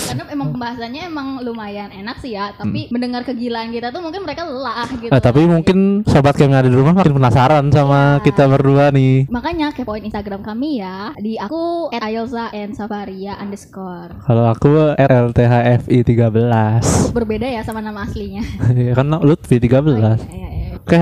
Karena 0.06 0.22
emang 0.28 0.48
pembahasannya 0.52 1.02
emang 1.04 1.28
lumayan 1.40 1.90
enak 1.90 2.16
sih 2.18 2.32
ya, 2.32 2.50
tapi 2.52 2.86
mendengar 2.88 3.22
kegilaan 3.22 3.68
kita 3.68 3.90
tuh 3.90 3.98
mungkin 3.98 4.22
mereka 4.22 4.44
lelah 4.44 4.86
gitu. 4.92 5.08
Hmm. 5.08 5.14
Nah, 5.14 5.20
tapi 5.20 5.40
mungkin 5.44 5.78
sobat 6.04 6.34
Kems 6.34 6.44
yang 6.44 6.54
ada 6.54 6.68
di 6.68 6.76
rumah 6.76 6.94
makin 6.94 7.12
penasaran 7.12 7.64
sama 7.68 8.18
Ya. 8.18 8.22
kita 8.22 8.46
berdua 8.46 8.90
nih. 8.90 9.26
Makanya 9.26 9.72
kepoin 9.72 10.04
Instagram 10.04 10.40
kami 10.40 10.78
ya 10.78 11.10
di 11.16 11.34
aku 11.36 11.90
@ayelza 11.92 12.52
and 12.52 12.72
Safaria 12.72 13.34
underscore. 13.36 14.14
Kalau 14.22 14.46
aku 14.46 14.94
RLTHFI 14.94 15.98
13. 16.00 17.10
Berbeda 17.10 17.46
ya 17.46 17.60
sama 17.60 17.80
nama 17.80 18.02
aslinya. 18.02 18.44
Ya 18.76 18.92
kan 18.92 19.08
Lutfi 19.08 19.55
13. 19.60 19.96
Iya, 19.98 20.16
iya, 20.32 20.48
iya. 20.72 20.76
Oke, 20.76 20.94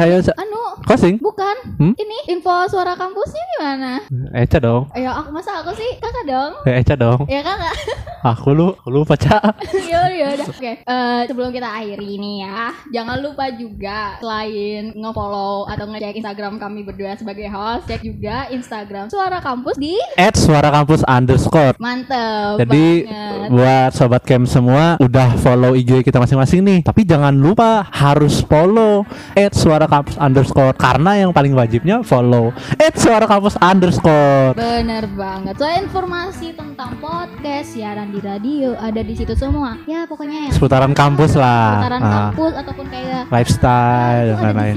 Kosing. 0.84 1.16
bukan. 1.18 1.56
Hmm? 1.76 1.92
Ini 1.94 2.30
info 2.30 2.52
suara 2.68 2.92
kampusnya 2.92 3.40
gimana? 3.56 3.92
Eca 4.32 4.58
dong. 4.58 4.92
Ya 4.92 5.10
aku 5.12 5.32
masa 5.32 5.58
aku 5.58 5.72
sih 5.72 5.96
kakak 5.96 6.24
dong. 6.24 6.52
Eh, 6.64 6.80
Eca 6.80 6.94
dong. 6.94 7.24
Ya 7.26 7.40
kakak. 7.40 7.74
Aku 8.24 8.56
lu, 8.56 8.72
aku 8.72 8.88
lupa 8.88 9.20
Ca. 9.20 9.36
ya 9.92 10.08
ya 10.08 10.32
udah. 10.32 10.48
Oke. 10.48 10.80
Eh, 10.80 11.20
sebelum 11.28 11.52
kita 11.52 11.68
akhiri 11.68 12.16
ini 12.16 12.40
ya, 12.40 12.72
jangan 12.88 13.20
lupa 13.20 13.52
juga 13.52 14.16
selain 14.16 14.96
nge-follow 14.96 15.68
atau 15.68 15.84
ngecek 15.84 16.24
Instagram 16.24 16.56
kami 16.56 16.88
berdua 16.88 17.20
sebagai 17.20 17.52
host, 17.52 17.84
cek 17.84 18.00
juga 18.00 18.48
Instagram 18.48 19.12
Suara 19.12 19.44
Kampus 19.44 19.76
di 19.76 20.00
At 20.16 20.40
suara 20.40 20.72
kampus 20.72 21.04
underscore. 21.04 21.76
mantep 21.76 22.64
Jadi 22.64 23.04
banget. 23.04 23.48
buat 23.52 23.90
sobat 23.92 24.24
camp 24.24 24.48
semua 24.48 24.96
udah 24.96 25.36
follow 25.44 25.76
IG 25.76 26.00
kita 26.00 26.16
masing-masing 26.16 26.64
nih. 26.64 26.80
Tapi 26.80 27.04
jangan 27.04 27.36
lupa 27.36 27.84
harus 27.92 28.40
follow 28.40 29.04
at 29.36 29.52
suara 29.52 29.84
kampus 29.84 30.16
underscore 30.16 30.72
support 30.74 30.82
karena 30.84 31.10
yang 31.16 31.30
paling 31.30 31.52
wajibnya 31.52 31.96
follow 32.02 32.50
at 32.76 32.94
suara 32.94 33.24
kampus 33.24 33.54
underscore 33.56 34.52
Bener 34.54 35.06
banget. 35.08 35.54
Soal 35.54 35.80
informasi 35.80 36.52
tentang 36.52 36.98
podcast, 36.98 37.72
siaran 37.72 38.10
di 38.10 38.18
radio 38.18 38.74
ada 38.76 39.00
di 39.00 39.14
situ 39.14 39.34
semua. 39.34 39.78
Ya 39.84 40.04
pokoknya 40.04 40.48
ya. 40.48 40.50
seputaran 40.50 40.90
kampus 40.92 41.34
lah 41.34 41.78
Seputaran 41.78 42.00
Ah, 42.00 42.10
kampus 42.28 42.52
ataupun 42.56 42.86
kayak 42.88 43.22
lifestyle 43.30 44.24
itu 44.24 44.34
dan 44.34 44.42
lain-lain 44.44 44.76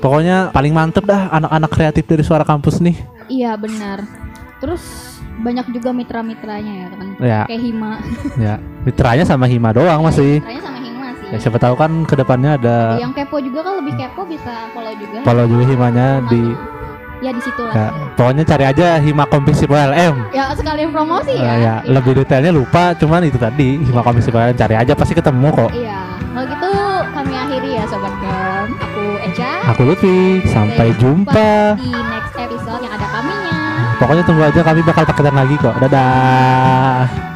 pokoknya 0.00 0.36
paling 0.50 0.72
mantep 0.72 1.02
dah 1.02 1.28
anak-anak 1.30 1.70
kreatif 1.70 2.04
dari 2.04 2.22
suara 2.22 2.40
kampus 2.42 2.80
nih 2.80 2.96
Iya 3.26 3.54
benar. 3.54 4.02
Terus 4.58 4.82
banyak 5.36 5.70
juga 5.70 5.90
mitra-mitranya 5.90 6.72
ya 6.74 6.88
kan. 6.90 7.06
ya 7.18 7.40
Kayak 7.46 7.62
Hima. 7.62 7.92
ya 8.36 8.54
mitranya 8.82 9.24
sama 9.24 9.46
Hima 9.46 9.70
doang 9.70 10.02
masih 10.02 10.40
Mitranya 10.40 10.62
sama. 10.62 10.78
Ya 11.30 11.38
siapa 11.38 11.56
tahu 11.56 11.74
kan 11.74 11.90
ke 12.02 12.14
depannya 12.14 12.50
ada 12.56 12.78
Yang 12.96 13.12
kepo 13.16 13.36
juga 13.38 13.58
kalau 13.62 13.78
lebih 13.78 13.94
kepo 13.96 14.22
bisa 14.24 14.52
follow 14.70 14.94
juga. 14.94 15.18
follow 15.22 15.46
juga 15.46 15.64
Himanya 15.64 16.06
di 16.26 16.42
Ya 17.20 17.30
di 17.30 17.38
situ 17.38 17.60
lah. 17.60 17.74
ya, 17.74 17.86
pokoknya 18.16 18.44
cari 18.44 18.64
aja 18.66 18.86
Hima 18.96 19.24
Kompisip 19.24 19.68
LM 19.68 20.32
Ya 20.32 20.50
sekalian 20.50 20.88
promosi 20.88 21.30
Eh, 21.30 21.36
ya. 21.36 21.44
ya, 21.44 21.54
Iya. 21.54 21.74
lebih 21.86 22.16
detailnya 22.16 22.48
lupa 22.50 22.92
cuman 22.94 23.22
itu 23.22 23.36
tadi 23.36 23.76
Hima 23.78 24.00
Kompisip 24.00 24.32
LM 24.32 24.56
cari 24.56 24.74
aja 24.74 24.92
pasti 24.92 25.12
ketemu 25.12 25.48
kok 25.50 25.70
Iya. 25.70 26.00
Kalau 26.30 26.46
gitu 26.46 26.70
kami 27.12 27.34
akhiri 27.34 27.70
ya 27.74 27.84
sobat 27.84 28.14
Gem. 28.16 28.66
Aku 28.80 29.02
Eca. 29.20 29.50
aku 29.68 29.80
Lutfi 29.84 30.16
sampai 30.46 30.88
jumpa 30.96 31.76
di 31.76 31.90
next 31.90 32.34
episode 32.34 32.80
yang 32.80 32.94
ada 32.94 33.04
kaminya. 33.04 33.58
pokoknya 33.98 34.22
tunggu 34.24 34.42
aja 34.42 34.60
kami 34.62 34.80
bakal 34.80 35.04
paketan 35.04 35.36
lagi 35.36 35.54
kok 35.56 35.76
dadah 35.76 37.29